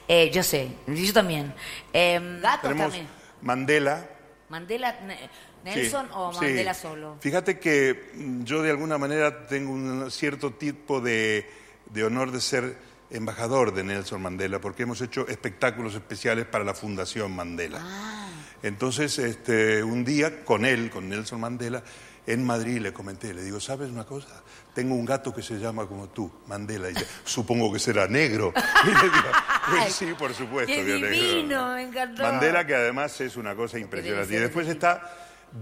Eh, 0.07 0.31
yo 0.33 0.43
sé, 0.43 0.69
yo 0.87 1.13
también. 1.15 1.55
Eh, 1.93 2.21
gatos 2.43 2.63
Tenemos 2.71 2.83
también. 2.93 3.07
Mandela, 3.41 4.07
Mandela, 4.51 5.01
Ne- 5.07 5.19
Nelson 5.65 6.07
Sí, 6.07 6.13
o 6.15 6.33
sí. 6.35 6.39
Mandela 6.45 6.75
solo. 6.75 7.17
Fíjate 7.21 7.59
que 7.59 8.11
mm, 8.15 8.45
yo 8.45 8.63
de 8.63 8.71
alguna 8.71 8.99
manera 8.99 9.47
tengo 9.47 9.73
un 9.73 10.11
cierto 10.11 10.53
tipo 10.53 11.01
de, 11.01 11.49
de 11.93 12.05
honor 12.05 12.33
de 12.33 12.41
ser 12.41 12.77
embajador 13.11 13.75
de 13.75 13.85
Nelson 13.85 14.23
Mandela, 14.23 14.61
porque 14.61 14.85
hemos 14.85 15.01
hecho 15.01 15.27
espectáculos 15.29 15.95
especiales 15.95 16.47
para 16.47 16.65
la 16.65 16.75
Fundación 16.75 17.35
Mandela. 17.35 17.81
Ah. 17.83 18.29
Entonces, 18.63 19.19
este, 19.19 19.83
un 19.83 20.05
día 20.05 20.45
con 20.45 20.65
él, 20.65 20.91
con 20.91 21.09
Nelson 21.09 21.41
Mandela, 21.41 21.83
en 22.27 22.45
Madrid 22.45 22.79
le 22.79 22.93
comenté, 22.93 23.33
le 23.35 23.43
digo, 23.43 23.59
¿sabes 23.59 23.91
una 23.91 24.05
cosa? 24.05 24.43
Tengo 24.75 24.95
un 24.95 25.05
gato 25.05 25.35
que 25.35 25.43
se 25.43 25.59
llama 25.59 25.87
como 25.87 26.09
tú, 26.09 26.31
Mandela. 26.47 26.91
Y 26.91 26.95
dice, 26.95 27.07
supongo 27.25 27.73
que 27.73 27.79
será 27.79 28.07
negro. 28.07 28.53
Y 28.85 28.87
le 28.87 29.03
digo, 29.03 29.29
pues 29.69 29.93
sí, 29.93 30.07
por 30.19 30.33
supuesto. 30.35 30.73
qué 30.73 30.85
que 30.85 30.95
es 30.95 31.01
negro". 31.01 31.11
divino, 31.11 31.75
me 31.75 31.83
encantó. 31.83 32.23
Mandela, 32.23 32.67
que 32.67 32.75
además 32.75 33.21
es 33.21 33.37
una 33.37 33.55
cosa 33.55 33.79
impresionante. 33.79 34.35
Y 34.35 34.39
después 34.39 34.67
divino. 34.67 34.87
está 34.87 35.11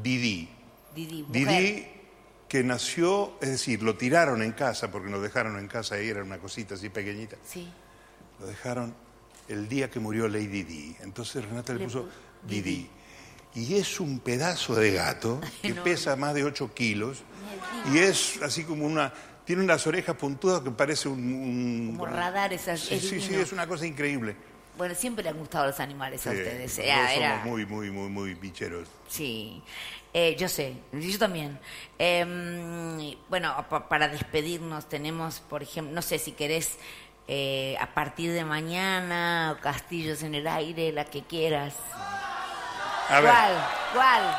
Didi. 0.02 0.48
Didi. 0.94 1.24
Didi, 1.28 1.86
que 2.48 2.62
nació, 2.64 3.34
es 3.40 3.50
decir, 3.50 3.82
lo 3.82 3.96
tiraron 3.96 4.42
en 4.42 4.52
casa, 4.52 4.90
porque 4.90 5.10
nos 5.10 5.20
dejaron 5.22 5.58
en 5.58 5.68
casa 5.68 6.00
y 6.02 6.08
era 6.08 6.22
una 6.22 6.38
cosita 6.38 6.74
así 6.76 6.88
pequeñita. 6.88 7.36
Sí. 7.44 7.68
Lo 8.40 8.46
dejaron 8.46 8.94
el 9.48 9.68
día 9.68 9.90
que 9.90 10.00
murió 10.00 10.28
Lady 10.28 10.62
Di. 10.62 10.96
Entonces 11.00 11.44
Renata 11.44 11.72
le 11.74 11.80
Le 11.80 11.84
puso 11.86 12.04
pu- 12.04 12.08
Didi. 12.48 12.88
Y 13.54 13.74
es 13.74 13.98
un 14.00 14.20
pedazo 14.20 14.74
de 14.74 14.92
gato 14.92 15.40
que 15.62 15.70
no. 15.70 15.82
pesa 15.82 16.16
más 16.16 16.34
de 16.34 16.44
8 16.44 16.72
kilos 16.74 17.22
y 17.92 17.98
es 17.98 18.40
así 18.42 18.64
como 18.64 18.86
una... 18.86 19.12
Tiene 19.44 19.62
unas 19.64 19.86
orejas 19.86 20.14
puntudas 20.16 20.60
que 20.60 20.70
parece 20.70 21.08
un... 21.08 21.18
un- 21.32 21.96
Como 21.96 22.06
radar, 22.06 22.52
esas- 22.52 22.80
Sí, 22.80 23.00
sí, 23.00 23.20
sí, 23.20 23.34
es 23.34 23.50
una 23.52 23.66
cosa 23.66 23.86
increíble. 23.86 24.36
Bueno, 24.76 24.94
siempre 24.94 25.24
le 25.24 25.30
han 25.30 25.38
gustado 25.38 25.66
los 25.66 25.80
animales 25.80 26.26
a 26.26 26.30
ustedes. 26.30 26.78
Era- 26.78 27.12
era- 27.14 27.30
somos 27.40 27.46
muy, 27.46 27.66
muy, 27.66 27.90
muy, 27.90 28.08
muy 28.10 28.34
bicheros. 28.34 28.86
Sí, 29.08 29.62
Eh, 30.20 30.34
yo 30.36 30.48
sé, 30.48 30.74
yo 30.90 31.16
también. 31.16 31.60
Eh, 31.96 33.16
bueno, 33.28 33.54
pa- 33.70 33.88
para 33.88 34.08
despedirnos 34.08 34.88
tenemos, 34.88 35.38
por 35.38 35.62
ejemplo, 35.62 35.94
no 35.94 36.02
sé 36.02 36.18
si 36.18 36.32
querés 36.32 36.76
eh, 37.28 37.76
a 37.80 37.94
partir 37.94 38.32
de 38.32 38.44
mañana 38.44 39.54
o 39.56 39.60
Castillos 39.62 40.24
en 40.24 40.34
el 40.34 40.48
aire, 40.48 40.90
la 40.90 41.04
que 41.04 41.22
quieras. 41.22 41.74
A 43.10 43.20
ver. 43.20 43.30
¿Cuál? 43.30 43.52
¿Cuál? 43.94 44.38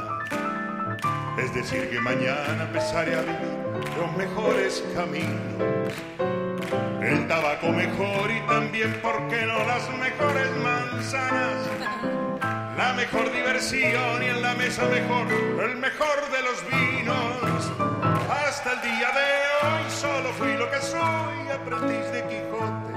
Es 1.37 1.53
decir, 1.53 1.89
que 1.89 1.99
mañana 1.99 2.63
empezaré 2.63 3.15
a 3.15 3.21
vivir 3.21 3.61
los 3.97 4.17
mejores 4.17 4.83
caminos. 4.95 5.93
El 7.01 7.27
tabaco 7.27 7.69
mejor 7.69 8.29
y 8.29 8.39
también, 8.47 8.93
¿por 9.01 9.27
qué 9.27 9.45
no 9.45 9.63
las 9.65 9.89
mejores 9.97 10.49
manzanas? 10.63 11.67
La 12.77 12.93
mejor 12.93 13.31
diversión 13.31 14.23
y 14.23 14.27
en 14.27 14.41
la 14.41 14.53
mesa 14.55 14.85
mejor, 14.85 15.27
el 15.63 15.77
mejor 15.77 16.29
de 16.31 16.41
los 16.41 16.63
vinos. 16.69 17.71
Hasta 18.29 18.73
el 18.73 18.81
día 18.81 19.09
de 19.11 19.67
hoy 19.67 19.89
solo 19.89 20.29
fui 20.33 20.53
lo 20.57 20.69
que 20.69 20.81
soy, 20.81 21.49
aprendiz 21.49 22.11
de 22.11 22.23
Quijote. 22.27 22.93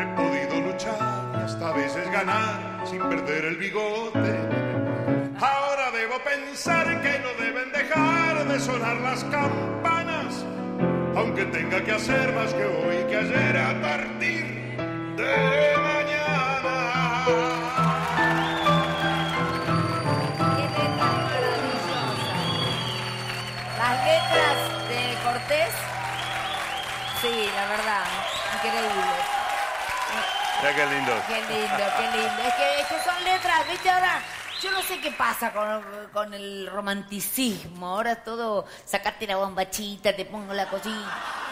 He 0.00 0.06
podido 0.16 0.72
luchar 0.72 1.34
hasta 1.44 1.68
a 1.68 1.72
veces 1.72 2.10
ganar 2.10 2.86
sin 2.86 3.00
perder 3.00 3.44
el 3.44 3.56
bigote. 3.56 4.65
Debo 6.16 6.24
pensar 6.24 7.02
que 7.02 7.18
no 7.18 7.34
deben 7.34 7.70
dejar 7.72 8.46
de 8.46 8.58
sonar 8.58 8.96
las 9.00 9.22
campanas, 9.24 10.46
aunque 11.14 11.44
tenga 11.46 11.84
que 11.84 11.92
hacer 11.92 12.32
más 12.32 12.54
que 12.54 12.64
hoy 12.64 13.04
que 13.06 13.16
ayer 13.16 13.56
a 13.58 13.78
partir 13.82 14.44
de 15.16 15.76
mañana. 15.76 17.26
Las 23.76 24.04
letras 24.06 24.88
de 24.88 25.18
Cortés, 25.22 25.74
sí, 27.20 27.50
la 27.54 27.66
verdad, 27.66 28.04
increíble. 28.54 28.88
mira 30.62 30.74
qué 30.74 30.86
lindo. 30.86 31.12
Qué 31.28 31.40
lindo, 31.40 31.84
qué 31.98 32.16
lindo. 32.16 32.42
Es 32.42 32.54
que, 32.54 32.80
es 32.80 32.86
que 32.86 33.04
son 33.04 33.24
letras, 33.24 33.68
¿viste? 33.68 33.90
Ahora, 33.90 34.22
yo 34.62 34.70
no 34.70 34.82
sé 34.82 35.00
qué 35.00 35.10
pasa 35.12 35.52
con, 35.52 36.08
con 36.12 36.32
el 36.34 36.66
romanticismo. 36.66 37.88
Ahora 37.88 38.16
todo, 38.16 38.66
sacate 38.84 39.26
la 39.26 39.36
bombachita, 39.36 40.14
te 40.14 40.24
pongo 40.24 40.52
la 40.54 40.66
cosita. 40.66 40.96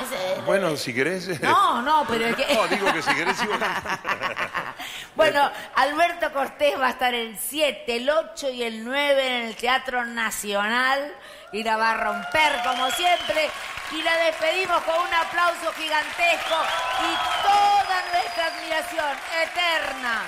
Es, 0.03 0.13
eh, 0.13 0.43
Bueno, 0.47 0.77
si 0.77 0.95
querés... 0.95 1.41
No, 1.41 1.83
no, 1.83 2.05
pero 2.09 2.27
es 2.27 2.37
que... 2.37 2.55
No, 2.55 2.67
digo 2.69 2.93
que 2.93 3.03
si 3.03 3.15
querés 3.15 3.37
cantando. 3.37 3.67
Bueno, 5.17 5.49
Alberto 5.77 6.33
Cortés 6.33 6.79
va 6.79 6.89
a 6.89 6.91
estar 6.91 7.15
el 7.15 7.39
7, 7.39 7.97
el 7.97 8.11
8 8.11 8.51
y 8.51 8.65
el 8.65 8.85
9 8.85 9.27
en 9.27 9.47
el 9.47 9.57
Teatro 9.57 10.05
Nacional 10.05 11.15
y 11.53 11.63
la 11.63 11.77
va 11.77 11.93
a 11.93 11.97
romper 11.97 12.53
como 12.65 12.91
siempre. 12.91 13.49
Y 13.93 14.03
la 14.03 14.17
despedimos 14.17 14.83
con 14.83 14.95
un 15.01 15.15
aplauso 15.15 15.73
gigantesco 15.77 16.57
y 17.01 17.47
toda 17.47 18.03
nuestra 18.13 18.47
admiración 18.47 19.17
eterna 19.45 20.23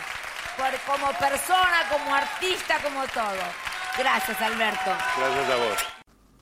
por, 0.57 0.72
como 0.86 1.12
persona, 1.18 1.88
como 1.90 2.14
artista, 2.14 2.78
como 2.82 3.04
todo. 3.09 3.42
Gracias, 3.98 4.40
Alberto. 4.40 4.90
Gracias 5.16 5.50
a 5.50 5.57
vos. 5.57 5.78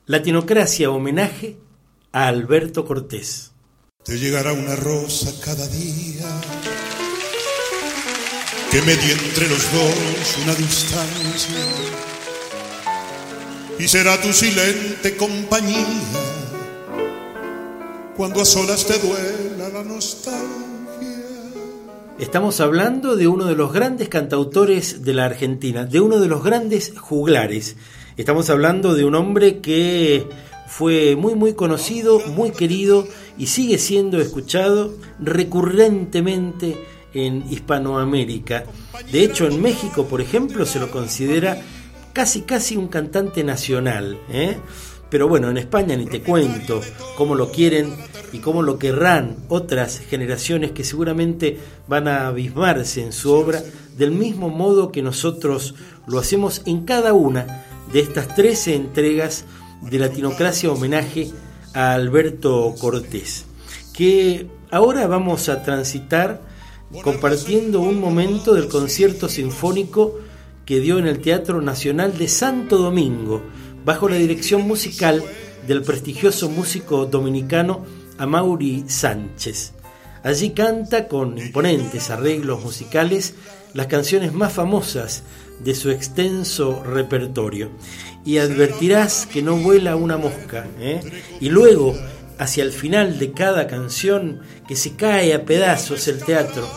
Latinocracia 0.05 0.89
homenaje 0.89 1.57
a 2.11 2.27
Alberto 2.27 2.85
Cortés. 2.85 3.51
Te 4.03 4.19
llegará 4.19 4.53
una 4.53 4.75
rosa 4.75 5.31
cada 5.43 5.67
día 5.67 6.25
que 8.71 8.81
medie 8.81 9.13
entre 9.13 9.49
los 9.49 9.71
dos 9.71 10.37
una 10.43 10.53
distancia 10.53 11.55
y 13.79 13.87
será 13.87 14.21
tu 14.21 14.31
silente 14.31 15.17
compañía 15.17 15.85
cuando 18.15 18.41
a 18.41 18.45
solas 18.45 18.85
te 18.85 18.97
duela 18.99 19.69
la 19.69 19.83
nostalgia. 19.83 20.74
Estamos 22.17 22.61
hablando 22.61 23.17
de 23.17 23.27
uno 23.27 23.43
de 23.43 23.55
los 23.55 23.73
grandes 23.73 24.07
cantautores 24.07 25.03
de 25.03 25.13
la 25.13 25.25
Argentina, 25.25 25.85
de 25.85 25.99
uno 25.99 26.19
de 26.21 26.29
los 26.29 26.45
grandes 26.45 26.93
juglares. 26.97 27.75
Estamos 28.15 28.49
hablando 28.49 28.95
de 28.95 29.03
un 29.03 29.15
hombre 29.15 29.59
que 29.59 30.25
fue 30.65 31.17
muy 31.17 31.35
muy 31.35 31.55
conocido, 31.55 32.21
muy 32.27 32.51
querido 32.51 33.05
y 33.37 33.47
sigue 33.47 33.77
siendo 33.77 34.21
escuchado 34.21 34.93
recurrentemente 35.19 36.77
en 37.13 37.43
Hispanoamérica. 37.51 38.63
De 39.11 39.21
hecho, 39.21 39.45
en 39.45 39.61
México, 39.61 40.05
por 40.05 40.21
ejemplo, 40.21 40.65
se 40.65 40.79
lo 40.79 40.89
considera 40.91 41.61
casi 42.13 42.43
casi 42.43 42.77
un 42.77 42.87
cantante 42.87 43.43
nacional. 43.43 44.17
¿eh? 44.29 44.55
Pero 45.15 45.29
bueno, 45.29 45.49
en 45.49 45.57
España 45.57 45.95
ni 45.95 46.07
te 46.07 46.21
cuento 46.21 46.81
cómo 47.15 47.35
lo 47.35 47.49
quieren 47.49 47.95
y 48.33 48.39
cómo 48.39 48.61
lo 48.61 48.77
querrán 48.77 49.37
otras 49.47 49.99
generaciones 49.99 50.71
que 50.71 50.83
seguramente 50.83 51.57
van 51.87 52.09
a 52.09 52.27
abismarse 52.27 53.01
en 53.01 53.13
su 53.13 53.31
obra 53.31 53.63
del 53.97 54.11
mismo 54.11 54.49
modo 54.49 54.91
que 54.91 55.01
nosotros 55.01 55.73
lo 56.05 56.19
hacemos 56.19 56.63
en 56.65 56.83
cada 56.83 57.13
una 57.13 57.63
de 57.93 58.01
estas 58.01 58.35
13 58.35 58.75
entregas 58.75 59.45
de 59.89 59.99
Latinocracia 59.99 60.69
homenaje 60.69 61.29
a 61.73 61.93
Alberto 61.93 62.75
Cortés, 62.77 63.45
que 63.93 64.49
ahora 64.69 65.07
vamos 65.07 65.47
a 65.47 65.63
transitar 65.63 66.41
compartiendo 67.03 67.79
un 67.79 68.01
momento 68.01 68.53
del 68.53 68.67
concierto 68.67 69.29
sinfónico 69.29 70.19
que 70.65 70.81
dio 70.81 70.99
en 70.99 71.07
el 71.07 71.19
Teatro 71.19 71.61
Nacional 71.61 72.17
de 72.17 72.27
Santo 72.27 72.77
Domingo, 72.77 73.43
bajo 73.85 74.09
la 74.09 74.15
dirección 74.15 74.67
musical 74.67 75.23
del 75.67 75.83
prestigioso 75.83 76.49
músico 76.49 77.05
dominicano 77.05 77.85
Amaury 78.17 78.85
Sánchez. 78.87 79.73
Allí 80.23 80.49
canta 80.51 81.07
con 81.07 81.37
imponentes 81.37 82.09
arreglos 82.09 82.63
musicales 82.63 83.35
las 83.73 83.87
canciones 83.87 84.33
más 84.33 84.53
famosas 84.53 85.23
de 85.59 85.75
su 85.75 85.91
extenso 85.91 86.83
repertorio. 86.83 87.69
Y 88.25 88.39
advertirás 88.39 89.27
que 89.27 89.43
no 89.43 89.57
vuela 89.57 89.95
una 89.95 90.17
mosca. 90.17 90.65
¿eh? 90.79 91.01
Y 91.39 91.49
luego, 91.49 91.95
hacia 92.39 92.63
el 92.63 92.71
final 92.71 93.19
de 93.19 93.33
cada 93.33 93.67
canción, 93.67 94.41
que 94.67 94.75
se 94.75 94.95
cae 94.95 95.35
a 95.35 95.45
pedazos 95.45 96.07
el 96.07 96.23
teatro 96.23 96.67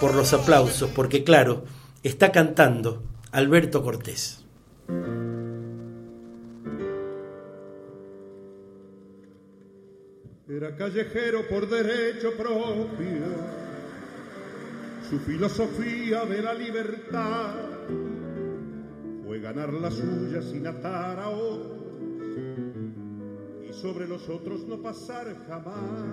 por 0.00 0.14
los 0.14 0.32
aplausos, 0.32 0.90
porque 0.94 1.24
claro, 1.24 1.64
está 2.04 2.30
cantando 2.30 3.02
Alberto 3.32 3.82
Cortés. 3.82 4.44
Era 10.46 10.76
callejero 10.76 11.48
por 11.48 11.66
derecho 11.70 12.32
propio, 12.36 13.24
su 15.08 15.18
filosofía 15.20 16.26
de 16.26 16.42
la 16.42 16.52
libertad 16.52 17.54
fue 19.24 19.40
ganar 19.40 19.72
la 19.72 19.90
suya 19.90 20.42
sin 20.42 20.66
atar 20.66 21.18
a 21.18 21.30
otros 21.30 22.36
y 23.66 23.72
sobre 23.72 24.06
los 24.06 24.28
otros 24.28 24.66
no 24.66 24.82
pasar 24.82 25.34
jamás. 25.48 26.04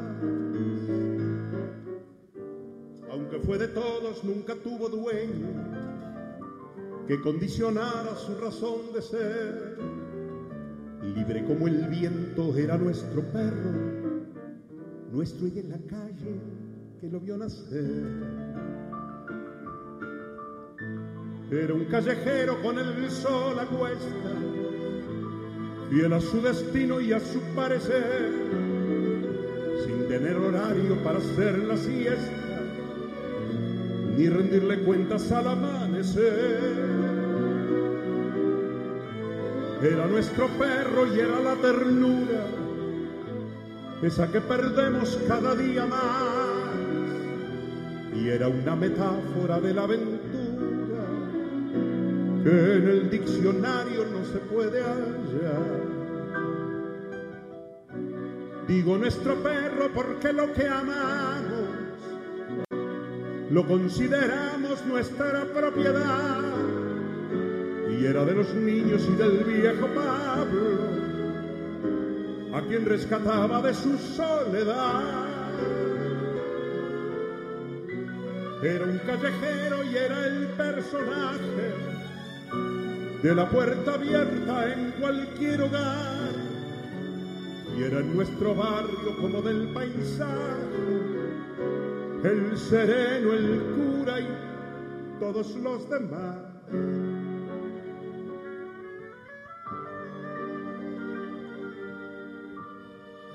Aunque 3.12 3.38
fue 3.40 3.58
de 3.58 3.68
todos, 3.68 4.24
nunca 4.24 4.56
tuvo 4.56 4.88
dueño 4.88 5.48
que 7.06 7.20
condicionara 7.20 8.16
su 8.16 8.36
razón 8.36 8.94
de 8.94 9.02
ser. 9.02 9.78
Libre 11.02 11.44
como 11.44 11.68
el 11.68 11.88
viento 11.88 12.56
era 12.56 12.78
nuestro 12.78 13.22
perro, 13.34 14.01
nuestro 15.12 15.48
y 15.48 15.60
en 15.60 15.70
la 15.70 15.78
calle 15.90 16.40
que 17.00 17.10
lo 17.10 17.20
vio 17.20 17.38
nacer. 17.38 18.42
Era 21.52 21.74
un 21.74 21.86
callejero 21.86 22.62
con 22.62 22.80
el 22.80 23.12
sol 23.12 23.60
a 23.60 23.66
cuesta, 23.66 24.32
fiel 25.90 26.14
a 26.14 26.22
su 26.22 26.42
destino 26.42 27.02
y 27.02 27.12
a 27.12 27.20
su 27.20 27.40
parecer, 27.56 28.32
sin 29.86 30.08
tener 30.08 30.38
horario 30.38 30.96
para 31.04 31.18
hacer 31.18 31.60
la 31.60 31.76
siesta 31.76 32.42
ni 34.18 34.30
rendirle 34.30 34.80
cuentas 34.80 35.32
al 35.32 35.48
amanecer. 35.48 36.60
Era 39.82 40.06
nuestro 40.08 40.48
perro 40.60 41.08
y 41.14 41.20
era 41.20 41.40
la 41.40 41.56
ternura, 41.56 42.46
esa 44.02 44.32
que 44.32 44.42
perdemos 44.42 45.20
cada 45.28 45.56
día 45.56 45.86
más. 45.86 46.50
Y 48.16 48.30
era 48.30 48.48
una 48.48 48.76
metáfora 48.76 49.60
de 49.60 49.74
la 49.74 49.84
aventura 49.84 51.06
que 52.44 52.50
en 52.50 52.88
el 52.88 53.10
diccionario 53.10 54.06
no 54.12 54.26
se 54.26 54.40
puede 54.40 54.82
hallar. 54.82 55.82
Digo 58.68 58.98
nuestro 58.98 59.36
perro 59.36 59.90
porque 59.94 60.32
lo 60.32 60.52
que 60.54 60.68
amamos 60.68 61.82
lo 63.52 63.68
consideramos 63.68 64.86
nuestra 64.86 65.44
propiedad. 65.54 66.40
Y 67.90 68.06
era 68.06 68.24
de 68.24 68.34
los 68.34 68.54
niños 68.56 69.08
y 69.12 69.16
del 69.18 69.44
viejo 69.44 69.88
Pablo, 69.88 70.71
quien 72.72 72.86
rescataba 72.86 73.62
de 73.62 73.74
su 73.74 73.98
soledad. 73.98 75.04
Era 78.64 78.86
un 78.86 78.98
callejero 79.00 79.84
y 79.84 79.98
era 79.98 80.26
el 80.26 80.48
personaje 80.56 81.74
de 83.22 83.36
la 83.36 83.50
puerta 83.50 83.96
abierta 83.96 84.72
en 84.72 84.92
cualquier 85.02 85.64
hogar. 85.64 86.32
Y 87.78 87.84
era 87.84 88.00
en 88.00 88.16
nuestro 88.16 88.56
barrio 88.56 89.18
como 89.20 89.42
del 89.42 89.68
paisaje 89.74 91.12
el 92.24 92.58
sereno, 92.58 93.34
el 93.34 93.62
cura 93.76 94.22
y 94.22 95.20
todos 95.20 95.58
los 95.58 95.90
demás. 95.90 96.38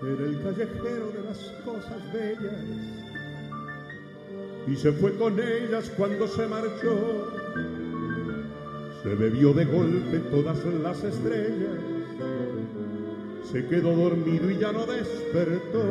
Era 0.07 0.25
el 0.25 0.41
callejero 0.41 1.11
de 1.11 1.23
las 1.25 1.39
cosas 1.65 2.13
bellas 2.13 2.63
y 4.69 4.77
se 4.77 4.93
fue 4.93 5.17
con 5.17 5.39
ellas 5.39 5.91
cuando 5.97 6.29
se 6.29 6.47
marchó. 6.47 7.33
Se 9.03 9.15
bebió 9.15 9.53
de 9.53 9.65
golpe 9.65 10.19
todas 10.31 10.65
las 10.65 11.03
estrellas, 11.03 11.79
se 13.51 13.67
quedó 13.67 13.95
dormido 13.95 14.51
y 14.51 14.59
ya 14.59 14.73
no 14.73 14.87
despertó. 14.87 15.85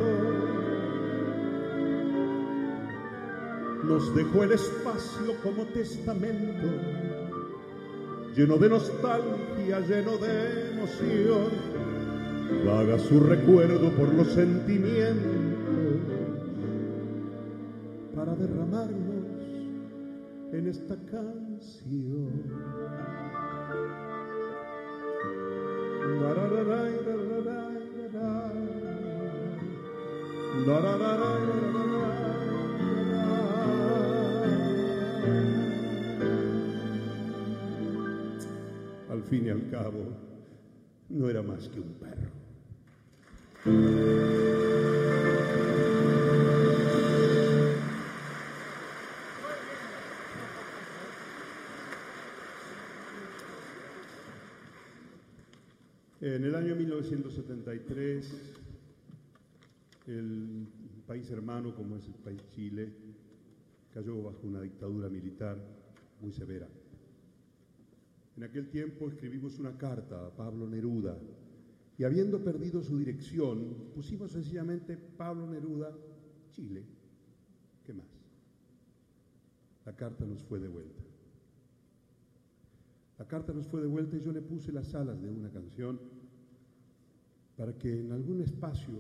nos 3.86 4.16
dejó 4.16 4.43
el 4.43 4.51
espacio 4.53 5.36
como 5.43 5.63
testamento, 5.66 6.68
lleno 8.36 8.57
de 8.57 8.70
nostalgia, 8.70 9.80
lleno 9.82 10.18
de 10.18 10.72
emoción, 10.72 11.51
vaga 12.65 12.99
su 12.99 13.19
recuerdo 13.19 13.89
por 13.91 14.13
los 14.13 14.27
sentimientos, 14.27 15.31
para 18.15 18.35
derramarnos 18.35 19.25
en 20.53 20.67
esta 20.67 20.95
canción. 21.11 22.43
fin 39.25 39.47
y 39.47 39.49
al 39.49 39.69
cabo 39.69 40.24
no 41.10 41.30
era 41.30 41.41
más 41.41 41.68
que 41.70 41.80
un 41.80 41.93
perro. 41.93 42.30
En 56.22 56.43
el 56.43 56.56
año 56.56 56.76
1973, 56.76 58.34
el 60.08 60.68
país 61.06 61.30
hermano 61.30 61.76
como 61.76 61.97
es 61.97 62.08
el 62.08 62.16
país 62.16 62.41
Chile 62.49 62.89
cayó 63.93 64.24
bajo 64.24 64.39
una 64.43 64.62
dictadura 64.62 65.08
militar 65.08 65.58
muy 66.22 66.32
severa. 66.32 66.68
En 68.38 68.43
aquel 68.43 68.69
tiempo 68.69 69.07
escribimos 69.07 69.59
una 69.59 69.77
carta 69.77 70.27
a 70.27 70.29
Pablo 70.29 70.67
Neruda 70.67 71.17
Y 71.97 72.03
habiendo 72.03 72.43
perdido 72.43 72.83
su 72.83 72.97
dirección, 72.97 73.91
pusimos 73.93 74.31
sencillamente 74.31 74.97
Pablo 74.97 75.47
Neruda, 75.47 75.95
Chile. 76.51 76.83
¿Qué 77.86 77.93
más? 77.93 78.07
La 79.86 79.95
carta 79.95 80.25
nos 80.25 80.43
fue 80.43 80.59
devuelta. 80.59 81.03
La 83.17 83.25
carta 83.25 83.53
nos 83.53 83.67
fue 83.67 83.81
devuelta 83.81 84.17
y 84.17 84.21
yo 84.21 84.33
le 84.33 84.41
puse 84.41 84.73
las 84.73 84.93
alas 84.93 85.21
de 85.21 85.29
una 85.29 85.49
canción 85.49 85.99
para 87.55 87.77
que 87.77 88.01
en 88.01 88.11
algún 88.11 88.41
espacio 88.41 88.93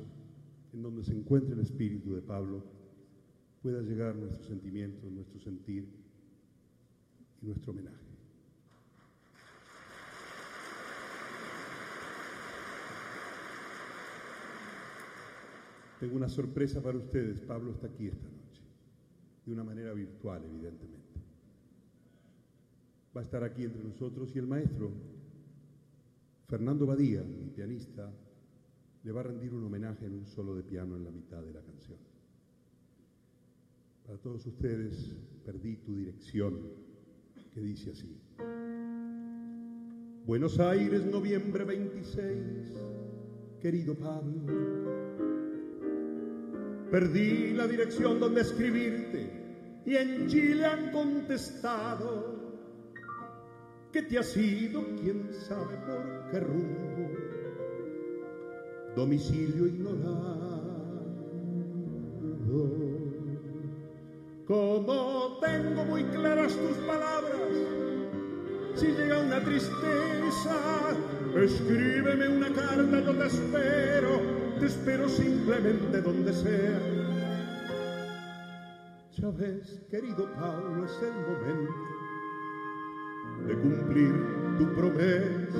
en 0.71 0.81
donde 0.81 1.03
se 1.03 1.13
encuentre 1.13 1.53
el 1.53 1.59
espíritu 1.59 2.13
de 2.13 2.21
Pablo 2.21 2.63
pueda 3.61 3.81
llegar 3.81 4.15
nuestro 4.15 4.43
sentimiento, 4.43 5.09
nuestro 5.09 5.39
sentir 5.39 5.89
y 7.41 7.45
nuestro 7.45 7.73
homenaje. 7.73 8.04
Tengo 15.99 16.15
una 16.15 16.29
sorpresa 16.29 16.81
para 16.81 16.97
ustedes. 16.97 17.39
Pablo 17.41 17.71
está 17.71 17.87
aquí 17.87 18.07
esta 18.07 18.27
noche, 18.27 18.61
de 19.45 19.53
una 19.53 19.63
manera 19.63 19.93
virtual, 19.93 20.43
evidentemente. 20.43 21.05
Va 23.15 23.21
a 23.21 23.23
estar 23.23 23.43
aquí 23.43 23.63
entre 23.63 23.83
nosotros 23.83 24.35
y 24.35 24.39
el 24.39 24.47
maestro 24.47 24.91
Fernando 26.47 26.85
Badía, 26.85 27.23
mi 27.23 27.49
pianista, 27.49 28.11
le 29.03 29.11
va 29.11 29.21
a 29.21 29.23
rendir 29.23 29.53
un 29.53 29.63
homenaje 29.63 30.05
en 30.05 30.13
un 30.13 30.25
solo 30.25 30.55
de 30.55 30.63
piano 30.63 30.95
en 30.95 31.03
la 31.03 31.11
mitad 31.11 31.41
de 31.41 31.53
la 31.53 31.61
canción. 31.61 31.97
Para 34.05 34.17
todos 34.19 34.45
ustedes, 34.45 35.15
perdí 35.43 35.77
tu 35.77 35.95
dirección, 35.95 36.59
que 37.53 37.61
dice 37.61 37.91
así. 37.91 38.19
Buenos 40.25 40.59
Aires, 40.59 41.05
noviembre 41.05 41.63
26, 41.63 42.73
querido 43.59 43.95
Pablo. 43.95 44.94
Perdí 46.95 47.51
la 47.51 47.67
dirección 47.67 48.21
donde 48.21 48.39
escribirte 48.39 49.29
y 49.85 49.97
en 49.97 50.27
Chile 50.29 50.65
han 50.65 50.93
contestado 50.93 52.37
que 53.91 54.01
te 54.03 54.17
has 54.17 54.37
ido, 54.37 54.81
quién 55.01 55.29
sabe 55.33 55.75
por 55.85 56.31
qué 56.31 56.39
rumbo, 56.39 57.11
domicilio 58.95 59.67
ignorado. 59.67 61.03
Como 64.47 65.39
tengo 65.41 65.83
muy 65.83 66.05
claras 66.05 66.55
tus 66.55 66.77
palabras, 66.77 67.51
si 68.75 68.87
llega 68.87 69.19
una 69.19 69.43
tristeza, 69.43 70.95
escríbeme 71.35 72.37
una 72.37 72.53
carta, 72.53 73.01
yo 73.01 73.17
te 73.17 73.25
espero, 73.25 74.34
te 74.59 74.65
espero 74.67 75.09
simplemente 75.09 76.01
donde 76.01 76.33
sea. 76.33 76.79
Ya 79.17 79.29
ves, 79.31 79.81
querido 79.89 80.31
Pablo, 80.33 80.85
es 80.85 80.99
el 81.01 81.13
momento 81.13 81.73
de 83.47 83.55
cumplir 83.55 84.13
tu 84.57 84.73
promesa. 84.73 85.59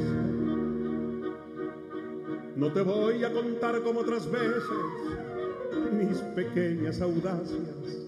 No 2.56 2.72
te 2.72 2.82
voy 2.82 3.24
a 3.24 3.34
contar 3.34 3.82
como 3.82 4.00
otras 4.02 4.30
veces 4.32 4.64
mis 5.94 6.18
pequeñas 6.36 7.02
audacias. 7.02 8.06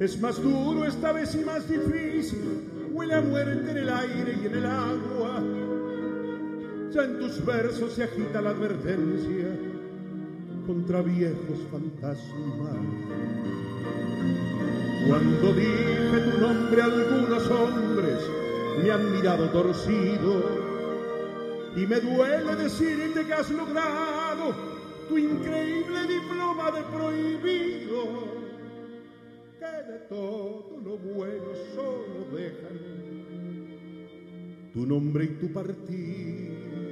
Es 0.00 0.20
más 0.20 0.42
duro 0.42 0.84
esta 0.84 1.12
vez 1.12 1.34
y 1.34 1.44
más 1.44 1.68
difícil, 1.68 2.88
huele 2.92 3.14
a 3.14 3.20
muerte 3.20 3.70
en 3.70 3.76
el 3.76 3.88
aire 3.88 4.38
y 4.42 4.46
en 4.46 4.54
el 4.54 4.66
agua. 4.66 5.63
Ya 6.94 7.02
en 7.02 7.18
tus 7.18 7.44
versos 7.44 7.94
se 7.94 8.04
agita 8.04 8.40
la 8.40 8.50
advertencia 8.50 9.48
contra 10.64 11.02
viejos 11.02 11.58
fantasmas. 11.68 12.76
Cuando 15.08 15.52
dije 15.54 16.30
tu 16.30 16.40
nombre 16.40 16.82
algunos 16.82 17.50
hombres 17.50 18.20
me 18.80 18.92
han 18.92 19.10
mirado 19.10 19.50
torcido 19.50 20.44
y 21.74 21.84
me 21.84 21.98
duele 21.98 22.54
decirte 22.54 23.26
que 23.26 23.32
has 23.32 23.50
logrado 23.50 24.54
tu 25.08 25.18
increíble 25.18 26.06
diploma 26.06 26.70
de 26.70 26.82
prohibido, 26.96 28.04
que 29.58 29.92
de 29.92 29.98
todo 30.08 30.80
lo 30.84 30.96
bueno 30.96 31.46
solo 31.74 32.36
dejan 32.36 33.04
tu 34.72 34.86
nombre 34.86 35.24
y 35.24 35.28
tu 35.40 35.52
partido. 35.52 36.83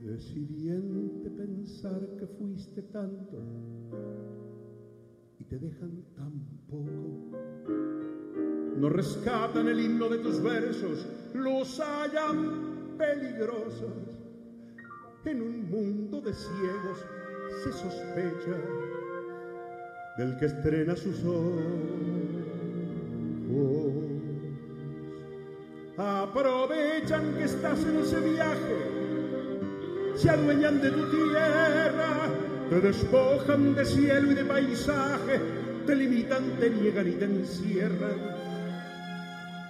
Es 0.00 0.36
hiriente 0.36 1.30
pensar 1.30 2.00
que 2.18 2.26
fuiste 2.26 2.82
tanto 2.82 3.42
y 5.40 5.44
te 5.44 5.58
dejan 5.58 6.04
tan 6.14 6.40
poco. 6.68 7.38
No 8.76 8.88
rescatan 8.88 9.66
el 9.66 9.80
himno 9.80 10.08
de 10.08 10.18
tus 10.18 10.40
versos, 10.40 11.06
los 11.34 11.80
hallan 11.80 12.96
peligrosos. 12.96 13.92
En 15.24 15.42
un 15.42 15.68
mundo 15.68 16.20
de 16.20 16.32
ciegos 16.32 17.04
se 17.62 17.72
sospecha 17.72 18.56
del 20.16 20.36
que 20.38 20.46
estrena 20.46 20.96
sus 20.96 21.24
ojos. 21.24 21.88
Aprovechan 25.96 27.34
que 27.34 27.44
estás 27.44 27.84
en 27.84 27.96
ese 27.98 28.20
viaje 28.20 28.98
se 30.14 30.30
adueñan 30.30 30.80
de 30.80 30.90
tu 30.90 31.10
tierra, 31.10 32.28
te 32.70 32.80
despojan 32.80 33.74
de 33.74 33.84
cielo 33.84 34.32
y 34.32 34.34
de 34.34 34.44
paisaje, 34.44 35.40
te 35.86 35.94
limitan, 35.94 36.56
te 36.58 36.70
niegan 36.70 37.08
y 37.08 37.12
te 37.12 37.24
encierran 37.24 38.38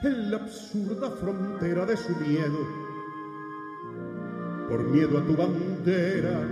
en 0.03 0.31
la 0.31 0.37
absurda 0.37 1.11
frontera 1.11 1.85
de 1.85 1.97
su 1.97 2.15
miedo, 2.17 2.67
por 4.69 4.85
miedo 4.85 5.19
a 5.19 5.25
tu 5.25 5.37
bandera, 5.37 6.47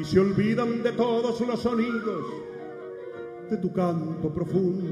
y 0.00 0.04
se 0.04 0.18
olvidan 0.18 0.82
de 0.82 0.92
todos 0.92 1.40
los 1.42 1.60
sonidos 1.60 2.24
de 3.50 3.56
tu 3.58 3.70
canto 3.70 4.32
profundo, 4.32 4.88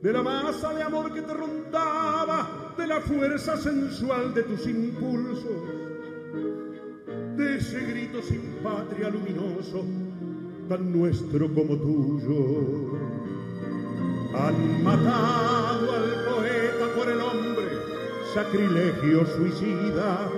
de 0.00 0.12
la 0.12 0.22
masa 0.22 0.72
de 0.72 0.82
amor 0.82 1.12
que 1.12 1.20
te 1.20 1.34
rondaba 1.34 2.74
de 2.78 2.86
la 2.86 3.00
fuerza 3.00 3.56
sensual 3.58 4.32
de 4.32 4.44
tus 4.44 4.66
impulsos, 4.66 5.62
de 7.36 7.56
ese 7.56 7.80
grito 7.80 8.22
sin 8.22 8.40
patria 8.62 9.10
luminoso, 9.10 9.84
tan 10.68 10.90
nuestro 10.90 11.52
como 11.52 11.76
tuyo. 11.76 12.96
Han 14.34 14.84
matado 14.84 15.92
al 15.92 16.24
poeta 16.24 16.94
por 16.96 17.08
el 17.10 17.20
hombre, 17.20 17.66
sacrilegio 18.32 19.26
suicida, 19.26 20.30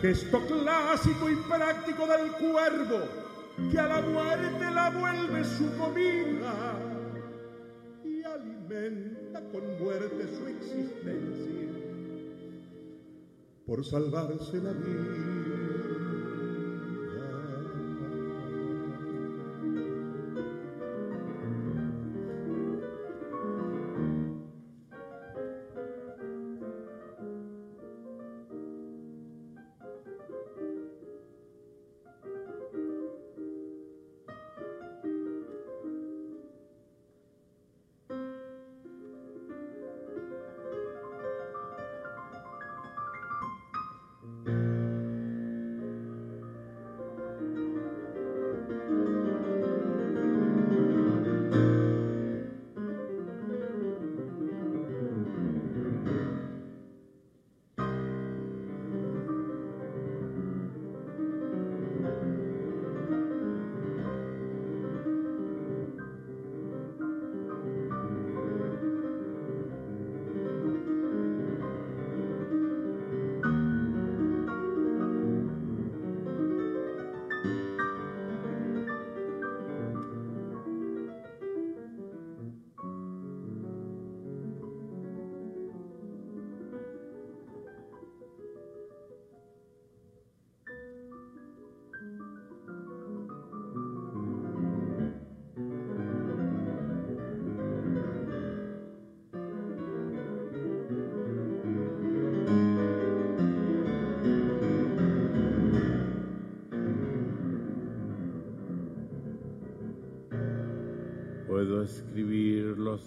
gesto 0.00 0.40
clásico 0.46 1.30
y 1.30 1.36
práctico 1.36 2.06
del 2.06 2.32
cuervo, 2.32 3.00
que 3.70 3.78
a 3.78 3.86
la 3.86 4.00
muerte 4.02 4.70
la 4.72 4.90
vuelve 4.90 5.44
su 5.44 5.76
comida 5.76 6.54
y 8.04 8.22
alimenta 8.22 9.40
con 9.50 9.78
muerte 9.78 10.28
su 10.36 10.46
existencia 10.46 11.56
por 13.66 13.84
salvarse 13.84 14.58
la 14.58 14.72
vida. 14.72 15.65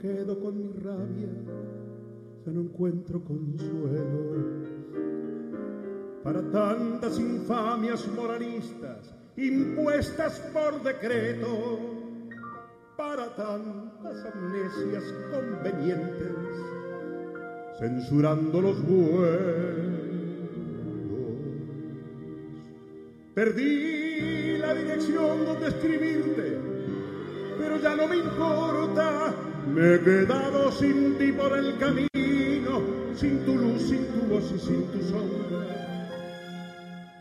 Quedo 0.00 0.38
con 0.40 0.56
mi 0.56 0.72
rabia, 0.72 1.28
ya 2.44 2.52
no 2.52 2.62
encuentro 2.62 3.22
consuelo 3.22 4.58
para 6.22 6.42
tantas 6.50 7.18
infamias 7.18 8.06
moralistas 8.14 9.14
impuestas 9.38 10.40
por 10.52 10.82
decreto, 10.82 11.78
para 12.96 13.34
tantas 13.36 14.26
amnesias 14.26 15.04
convenientes, 15.30 16.34
censurando 17.78 18.60
los 18.60 18.82
vuelos. 18.84 19.98
Perdí 23.34 24.58
la 24.58 24.74
dirección 24.74 25.44
donde 25.44 25.68
escribirte, 25.68 26.58
pero 27.56 27.76
ya 27.76 27.94
no 27.94 28.08
me 28.08 28.16
importa, 28.16 29.32
me 29.66 29.94
he 29.94 30.00
quedado 30.00 30.70
sin 30.72 31.18
ti 31.18 31.32
por 31.32 31.56
el 31.56 31.78
camino, 31.78 32.82
sin 33.14 33.44
tu 33.44 33.56
luz, 33.56 33.82
sin 33.82 34.06
tu 34.06 34.26
voz 34.26 34.52
y 34.54 34.58
sin 34.58 34.82
tu 34.92 35.02
sombra 35.02 35.48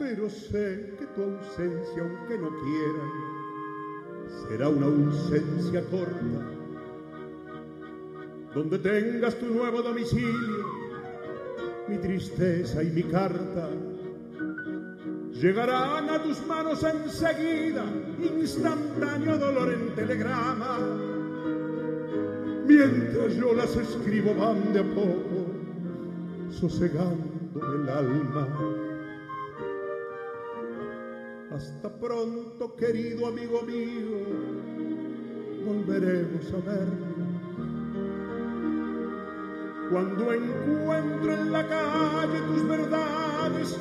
pero 0.07 0.29
sé 0.29 0.95
que 0.97 1.05
tu 1.07 1.21
ausencia, 1.21 2.01
aunque 2.01 2.37
no 2.37 2.49
quiera, 2.61 4.47
será 4.47 4.69
una 4.69 4.85
ausencia 4.85 5.83
corta, 5.91 6.39
donde 8.55 8.79
tengas 8.79 9.35
tu 9.35 9.47
nuevo 9.47 9.81
domicilio, 9.81 10.65
mi 11.89 11.97
tristeza 11.97 12.81
y 12.83 12.91
mi 12.91 13.03
carta. 13.03 13.69
Llegarán 15.33 16.09
a 16.09 16.23
tus 16.23 16.45
manos 16.47 16.81
enseguida, 16.83 17.83
instantáneo 18.19 19.37
dolor 19.37 19.73
en 19.73 19.93
telegrama. 19.93 21.06
Mientras 22.67 23.33
yo 23.37 23.53
las 23.53 23.77
escribo 23.77 24.35
van 24.35 24.73
de 24.73 24.81
a 24.81 24.83
poco, 24.83 25.47
sosegando 26.49 27.61
el 27.75 27.87
alma. 27.87 28.45
Hasta 31.49 31.89
pronto, 31.97 32.75
querido 32.75 33.27
amigo 33.27 33.61
mío, 33.61 34.17
volveremos 35.65 36.53
a 36.53 36.69
vernos. 36.69 37.07
Cuando 39.89 40.33
encuentro 40.33 41.33
en 41.33 41.51
la 41.53 41.65
calle 41.69 42.41
tus 42.47 42.67
verdades, 42.67 43.77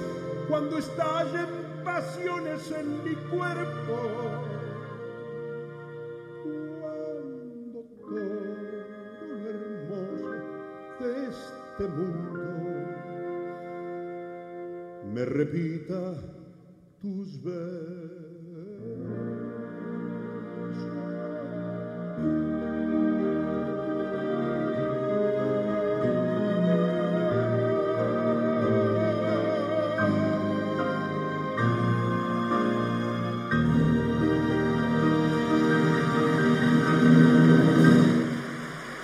cuando 0.48 0.78
estallen 0.78 1.48
pasiones 1.84 2.70
en 2.70 3.02
mi 3.02 3.16
cuerpo, 3.36 4.35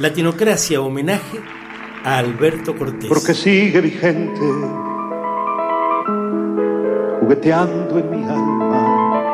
Latinocracia 0.03 0.81
homenaje 0.81 1.39
a 2.05 2.19
Alberto 2.19 2.75
Cortés. 2.75 3.09
Porque 3.09 3.35
sigue 3.35 3.81
vigente 3.81 4.41
jugueteando 7.21 8.01
en 8.01 8.11
mi 8.11 8.25
alma 8.29 9.29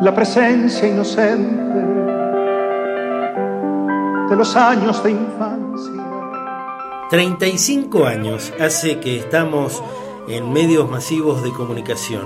la 0.00 0.14
presencia 0.14 0.88
inocente 0.88 1.80
de 4.30 4.36
los 4.36 4.56
años 4.56 5.04
de 5.04 5.10
infancia. 5.10 6.02
35 7.10 8.06
años 8.06 8.54
hace 8.58 9.00
que 9.00 9.18
estamos 9.18 9.82
en 10.28 10.50
medios 10.50 10.90
masivos 10.90 11.42
de 11.42 11.50
comunicación. 11.52 12.22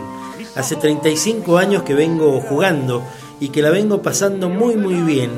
Hace 0.54 0.76
35 0.76 1.58
años 1.58 1.82
que 1.82 1.94
vengo 1.94 2.40
jugando 2.40 3.02
y 3.40 3.48
que 3.48 3.62
la 3.62 3.70
vengo 3.70 4.00
pasando 4.00 4.48
muy 4.48 4.76
muy 4.76 4.94
bien 5.02 5.32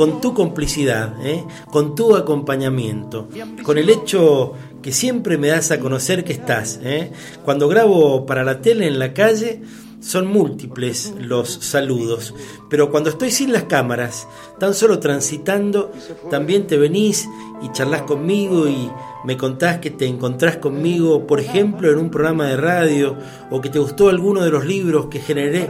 con 0.00 0.18
tu 0.18 0.32
complicidad, 0.32 1.14
¿eh? 1.26 1.44
con 1.70 1.94
tu 1.94 2.16
acompañamiento, 2.16 3.28
con 3.62 3.76
el 3.76 3.90
hecho 3.90 4.54
que 4.80 4.92
siempre 4.92 5.36
me 5.36 5.48
das 5.48 5.72
a 5.72 5.78
conocer 5.78 6.24
que 6.24 6.32
estás. 6.32 6.80
¿eh? 6.82 7.12
Cuando 7.44 7.68
grabo 7.68 8.24
para 8.24 8.42
la 8.42 8.62
tele 8.62 8.86
en 8.86 8.98
la 8.98 9.12
calle, 9.12 9.60
son 10.00 10.26
múltiples 10.26 11.12
los 11.18 11.50
saludos, 11.50 12.34
pero 12.70 12.90
cuando 12.90 13.10
estoy 13.10 13.30
sin 13.30 13.52
las 13.52 13.64
cámaras, 13.64 14.26
tan 14.58 14.72
solo 14.72 15.00
transitando, 15.00 15.92
también 16.30 16.66
te 16.66 16.78
venís 16.78 17.28
y 17.62 17.70
charlas 17.72 18.00
conmigo 18.02 18.68
y 18.68 18.90
me 19.24 19.36
contás 19.36 19.80
que 19.80 19.90
te 19.90 20.06
encontrás 20.06 20.56
conmigo, 20.56 21.26
por 21.26 21.40
ejemplo, 21.40 21.90
en 21.90 21.98
un 21.98 22.10
programa 22.10 22.46
de 22.46 22.56
radio 22.56 23.18
o 23.50 23.60
que 23.60 23.68
te 23.68 23.78
gustó 23.78 24.08
alguno 24.08 24.40
de 24.42 24.50
los 24.50 24.64
libros 24.64 25.08
que 25.08 25.20
generé 25.20 25.68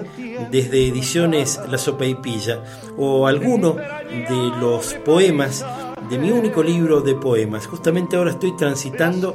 desde 0.51 0.89
ediciones 0.89 1.61
La 1.69 1.79
Sopa 1.79 2.07
y 2.07 2.15
Pilla 2.15 2.63
o 2.97 3.27
alguno 3.27 3.75
de 3.75 4.61
los 4.61 4.95
poemas 5.05 5.65
de 6.09 6.19
mi 6.19 6.31
único 6.31 6.63
libro 6.63 7.01
de 7.01 7.15
poemas. 7.15 7.67
Justamente 7.67 8.17
ahora 8.17 8.33
estoy 8.33 8.57
transitando 8.57 9.35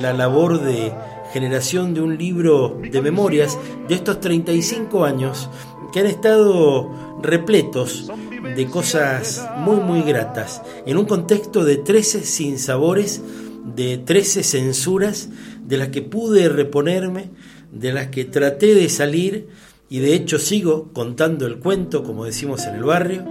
la 0.00 0.12
labor 0.12 0.60
de 0.60 0.92
generación 1.32 1.94
de 1.94 2.00
un 2.00 2.16
libro 2.16 2.78
de 2.80 3.02
memorias 3.02 3.58
de 3.86 3.94
estos 3.94 4.20
35 4.20 5.04
años 5.04 5.48
que 5.92 6.00
han 6.00 6.06
estado 6.06 7.18
repletos 7.22 8.10
de 8.56 8.66
cosas 8.66 9.46
muy 9.58 9.76
muy 9.76 10.02
gratas, 10.02 10.62
en 10.86 10.96
un 10.96 11.06
contexto 11.06 11.64
de 11.64 11.76
13 11.76 12.22
sinsabores, 12.22 13.22
de 13.64 13.98
13 13.98 14.42
censuras, 14.42 15.28
de 15.62 15.76
las 15.76 15.88
que 15.88 16.02
pude 16.02 16.48
reponerme, 16.48 17.30
de 17.72 17.92
las 17.92 18.08
que 18.08 18.24
traté 18.24 18.74
de 18.74 18.88
salir 18.88 19.48
y 19.88 20.00
de 20.00 20.14
hecho 20.14 20.38
sigo 20.38 20.90
contando 20.92 21.46
el 21.46 21.58
cuento, 21.58 22.02
como 22.02 22.24
decimos 22.24 22.66
en 22.66 22.76
el 22.76 22.84
barrio, 22.84 23.24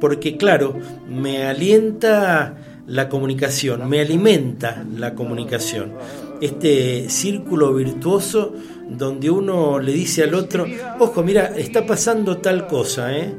porque 0.00 0.36
claro, 0.36 0.78
me 1.08 1.46
alienta 1.46 2.82
la 2.86 3.08
comunicación, 3.08 3.88
me 3.88 4.00
alimenta 4.00 4.84
la 4.96 5.14
comunicación 5.14 5.92
este 6.40 7.08
círculo 7.08 7.74
virtuoso 7.74 8.54
donde 8.88 9.30
uno 9.30 9.78
le 9.78 9.92
dice 9.92 10.24
al 10.24 10.34
otro, 10.34 10.66
ojo, 10.98 11.22
mira, 11.22 11.56
está 11.56 11.86
pasando 11.86 12.38
tal 12.38 12.66
cosa, 12.66 13.16
¿eh? 13.16 13.34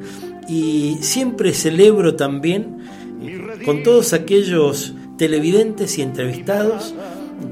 Y 0.49 0.97
siempre 1.01 1.53
celebro 1.53 2.15
también 2.15 2.79
con 3.65 3.83
todos 3.83 4.13
aquellos 4.13 4.93
televidentes 5.17 5.97
y 5.97 6.01
entrevistados 6.01 6.93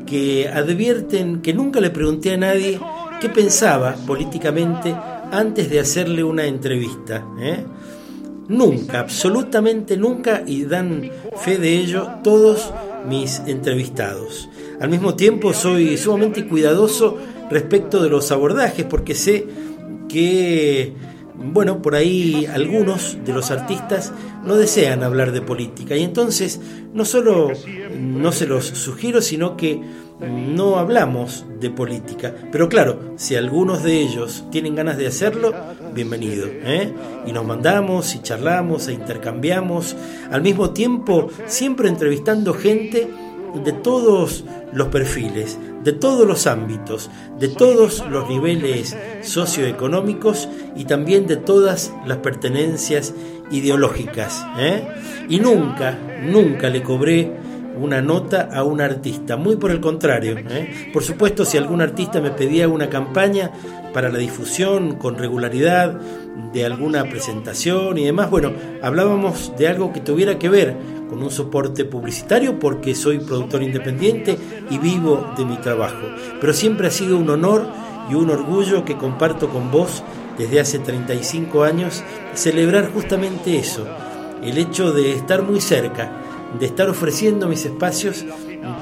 que 0.05 0.49
advierten 0.49 1.41
que 1.41 1.53
nunca 1.53 1.80
le 1.80 1.89
pregunté 1.89 2.34
a 2.34 2.38
nadie 2.38 2.80
qué 3.20 3.30
pensaba 3.30 3.95
políticamente 4.07 4.95
antes 5.32 5.70
de 5.70 5.80
hacerle 5.80 6.24
una 6.24 6.45
entrevista. 6.45 7.26
¿eh? 7.39 7.66
Nunca, 8.47 8.99
absolutamente 8.99 9.97
nunca, 9.97 10.43
y 10.45 10.66
dan 10.66 11.09
fe 11.38 11.57
de 11.57 11.78
ello 11.78 12.09
todos 12.24 12.72
mis 13.07 13.41
entrevistados. 13.47 14.49
Al 14.80 14.89
mismo 14.89 15.16
tiempo 15.16 15.53
soy 15.53 15.97
sumamente 15.97 16.47
cuidadoso 16.47 17.18
respecto 17.49 18.01
de 18.03 18.09
los 18.09 18.32
abordajes 18.32 18.86
porque 18.86 19.16
sé 19.16 19.47
que 20.09 20.93
bueno, 21.38 21.82
por 21.82 21.95
ahí 21.95 22.45
algunos 22.45 23.18
de 23.26 23.34
los 23.34 23.51
artistas 23.51 24.13
no 24.43 24.55
desean 24.55 25.03
hablar 25.03 25.32
de 25.32 25.41
política 25.41 25.95
y 25.95 26.03
entonces 26.03 26.61
no 26.93 27.03
solo 27.03 27.51
no 27.97 28.32
se 28.32 28.47
los 28.47 28.66
sugiero, 28.66 29.22
sino 29.22 29.57
que 29.57 29.82
no 30.20 30.78
hablamos 30.78 31.45
de 31.59 31.70
política. 31.70 32.34
Pero 32.51 32.70
claro, 32.70 33.13
si 33.18 33.36
algunos 33.36 33.84
de 33.84 33.99
ellos 33.99 34.45
tienen 34.51 34.76
ganas 34.76 34.97
de 34.97 35.07
hacerlo, 35.07 35.53
bienvenido. 35.93 36.47
¿eh? 36.47 36.93
Y 37.26 37.32
nos 37.32 37.45
mandamos 37.45 38.16
y 38.16 38.22
charlamos 38.22 38.88
e 38.88 38.93
intercambiamos, 38.93 39.95
al 40.32 40.41
mismo 40.41 40.72
tiempo 40.72 41.30
siempre 41.45 41.89
entrevistando 41.89 42.53
gente 42.53 43.07
de 43.63 43.72
todos 43.72 44.43
los 44.74 44.88
perfiles, 44.89 45.57
de 45.84 45.93
todos 45.93 46.28
los 46.28 46.47
ámbitos, 46.47 47.09
de 47.39 47.47
todos 47.47 48.03
los 48.09 48.28
niveles 48.28 48.97
socioeconómicos 49.22 50.49
y 50.76 50.86
también 50.86 51.28
de 51.28 51.38
todas 51.38 51.93
las 52.05 52.18
pertenencias 52.18 53.13
ideológicas. 53.51 54.45
¿eh? 54.57 54.88
Y 55.30 55.39
nunca, 55.39 55.97
nunca 56.24 56.70
le 56.70 56.84
cobré 56.84 57.44
una 57.80 58.01
nota 58.01 58.49
a 58.53 58.63
un 58.63 58.82
artista, 58.82 59.38
muy 59.38 59.55
por 59.55 59.71
el 59.71 59.80
contrario. 59.80 60.38
¿eh? 60.38 60.91
Por 60.93 61.03
supuesto, 61.03 61.45
si 61.45 61.57
algún 61.57 61.82
artista 61.82 62.21
me 62.21 62.32
pedía 62.32 62.67
una 62.67 62.89
campaña 62.89 63.51
para 63.93 64.09
la 64.09 64.17
difusión 64.17 64.95
con 64.95 65.17
regularidad 65.17 65.99
de 66.53 66.65
alguna 66.65 67.03
presentación 67.05 67.97
y 67.97 68.05
demás, 68.05 68.30
bueno, 68.30 68.51
hablábamos 68.82 69.53
de 69.57 69.67
algo 69.67 69.93
que 69.93 70.01
tuviera 70.01 70.38
que 70.38 70.49
ver 70.49 70.76
con 71.09 71.21
un 71.21 71.32
soporte 71.32 71.86
publicitario 71.86 72.59
porque 72.59 72.95
soy 72.95 73.19
productor 73.19 73.63
independiente 73.63 74.38
y 74.69 74.78
vivo 74.78 75.34
de 75.38 75.45
mi 75.45 75.57
trabajo. 75.57 76.07
Pero 76.41 76.53
siempre 76.53 76.88
ha 76.88 76.91
sido 76.91 77.17
un 77.17 77.30
honor 77.30 77.67
y 78.09 78.15
un 78.15 78.30
orgullo 78.30 78.86
que 78.86 78.97
comparto 78.97 79.49
con 79.49 79.71
vos 79.71 80.03
desde 80.38 80.59
hace 80.59 80.80
35 80.80 81.63
años 81.63 82.03
celebrar 82.34 82.91
justamente 82.91 83.57
eso, 83.57 83.88
el 84.43 84.57
hecho 84.57 84.91
de 84.91 85.13
estar 85.13 85.43
muy 85.43 85.61
cerca, 85.61 86.24
de 86.60 86.66
estar 86.66 86.89
ofreciendo 86.89 87.47
mis 87.47 87.66
espacios 87.66 88.26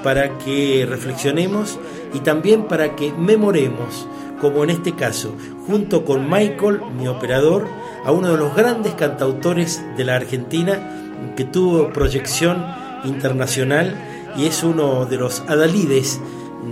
para 0.03 0.37
que 0.37 0.85
reflexionemos 0.87 1.79
y 2.13 2.19
también 2.19 2.67
para 2.67 2.95
que 2.95 3.11
memoremos, 3.13 4.07
como 4.39 4.63
en 4.63 4.69
este 4.69 4.93
caso, 4.93 5.35
junto 5.67 6.05
con 6.05 6.29
Michael, 6.29 6.81
mi 6.97 7.07
operador, 7.07 7.67
a 8.05 8.11
uno 8.11 8.31
de 8.31 8.37
los 8.37 8.55
grandes 8.55 8.93
cantautores 8.95 9.81
de 9.97 10.03
la 10.03 10.15
Argentina, 10.15 11.33
que 11.35 11.45
tuvo 11.45 11.91
proyección 11.93 12.65
internacional 13.05 13.95
y 14.35 14.45
es 14.45 14.63
uno 14.63 15.05
de 15.05 15.17
los 15.17 15.41
adalides 15.41 16.19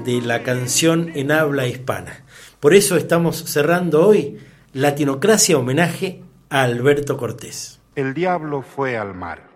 de 0.03 0.21
la 0.21 0.43
canción 0.43 1.11
en 1.15 1.31
habla 1.31 1.67
hispana. 1.67 2.23
Por 2.59 2.73
eso 2.73 2.97
estamos 2.97 3.43
cerrando 3.45 4.05
hoy 4.05 4.37
Latinocracia 4.73 5.57
homenaje 5.57 6.21
a 6.49 6.63
Alberto 6.63 7.17
Cortés. 7.17 7.79
El 7.95 8.13
diablo 8.13 8.61
fue 8.61 8.97
al 8.97 9.13
mar 9.13 9.50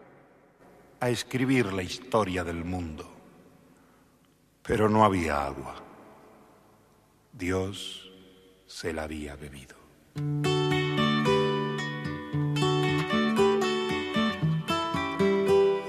a 1.00 1.10
escribir 1.10 1.74
la 1.74 1.84
historia 1.84 2.44
del 2.44 2.64
mundo, 2.64 3.10
pero 4.64 4.90
no 4.90 5.04
había 5.04 5.46
agua. 5.46 5.76
Dios 7.32 8.12
se 8.66 8.94
la 8.94 9.04
había 9.04 9.36
bebido. 9.36 9.76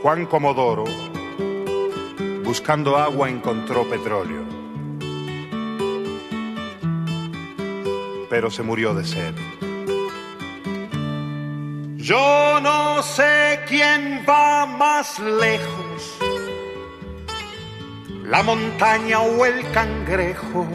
Juan 0.02 0.26
Comodoro, 0.26 0.84
buscando 2.44 2.96
agua, 2.96 3.28
encontró 3.28 3.88
petróleo, 3.88 4.44
pero 8.30 8.50
se 8.50 8.62
murió 8.62 8.94
de 8.94 9.04
sed. 9.04 9.34
Yo 12.06 12.60
no 12.60 13.02
sé 13.02 13.58
quién 13.66 14.24
va 14.28 14.64
más 14.64 15.18
lejos, 15.18 16.16
la 18.22 18.44
montaña 18.44 19.22
o 19.22 19.44
el 19.44 19.68
cangrejo 19.72 20.68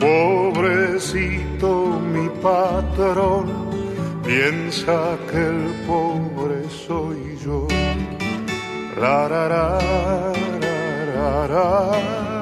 Pobrecito 0.00 2.00
mi 2.00 2.30
patrón, 2.40 3.68
piensa 4.24 5.18
que 5.30 5.40
el 5.52 5.74
pobre 5.86 6.70
soy 6.70 7.36
yo. 7.44 7.68
La, 8.98 9.28
la, 9.28 9.78
la, 11.48 12.33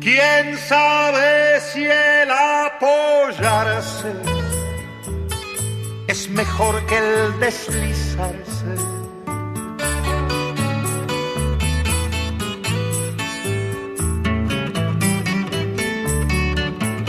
¿Quién 0.00 0.58
sabe 0.58 1.60
si 1.60 1.84
el 1.84 2.30
apoyarse 2.30 4.12
es 6.08 6.28
mejor 6.30 6.84
que 6.86 6.98
el 6.98 7.40
deslizarse? 7.40 8.11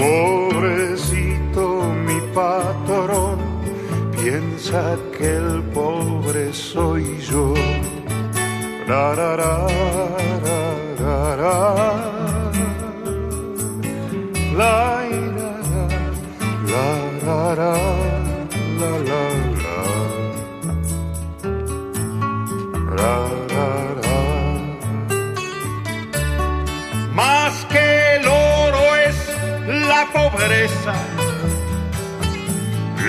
Pobrecito 0.03 1.65
mi 2.05 2.19
patrón, 2.33 3.39
piensa 4.11 4.97
que 5.17 5.37
el 5.37 5.63
pobre 5.73 6.53
soy 6.53 7.05
yo. 7.21 7.53
Ra, 8.85 9.15
ra, 9.15 9.37
ra, 9.37 9.67
ra, 10.99 11.35
ra, 11.41 11.57
la 14.57 14.77
la 15.37 15.51
la 15.71 15.87
la 16.71 16.87
la 17.25 17.55
la 17.55 17.82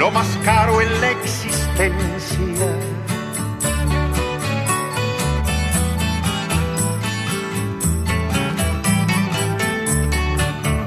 lo 0.05 0.11
más 0.11 0.27
caro 0.45 0.83
en 0.83 1.01
la 1.01 1.11
existencia 1.13 2.69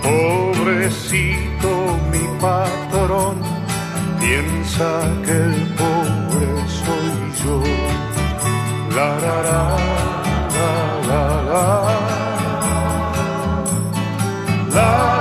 Pobrecito 0.04 1.70
mi 2.12 2.26
patrón, 2.40 3.38
piensa 4.20 4.88
que 5.26 5.32
el 5.32 5.58
pobre 5.82 6.50
soy 6.80 7.18
yo. 7.42 7.58
La 8.96 9.10
la 9.24 9.38
la 9.48 9.62
la 10.58 10.72
la 11.10 11.24
la. 11.50 11.66
La 14.76 15.17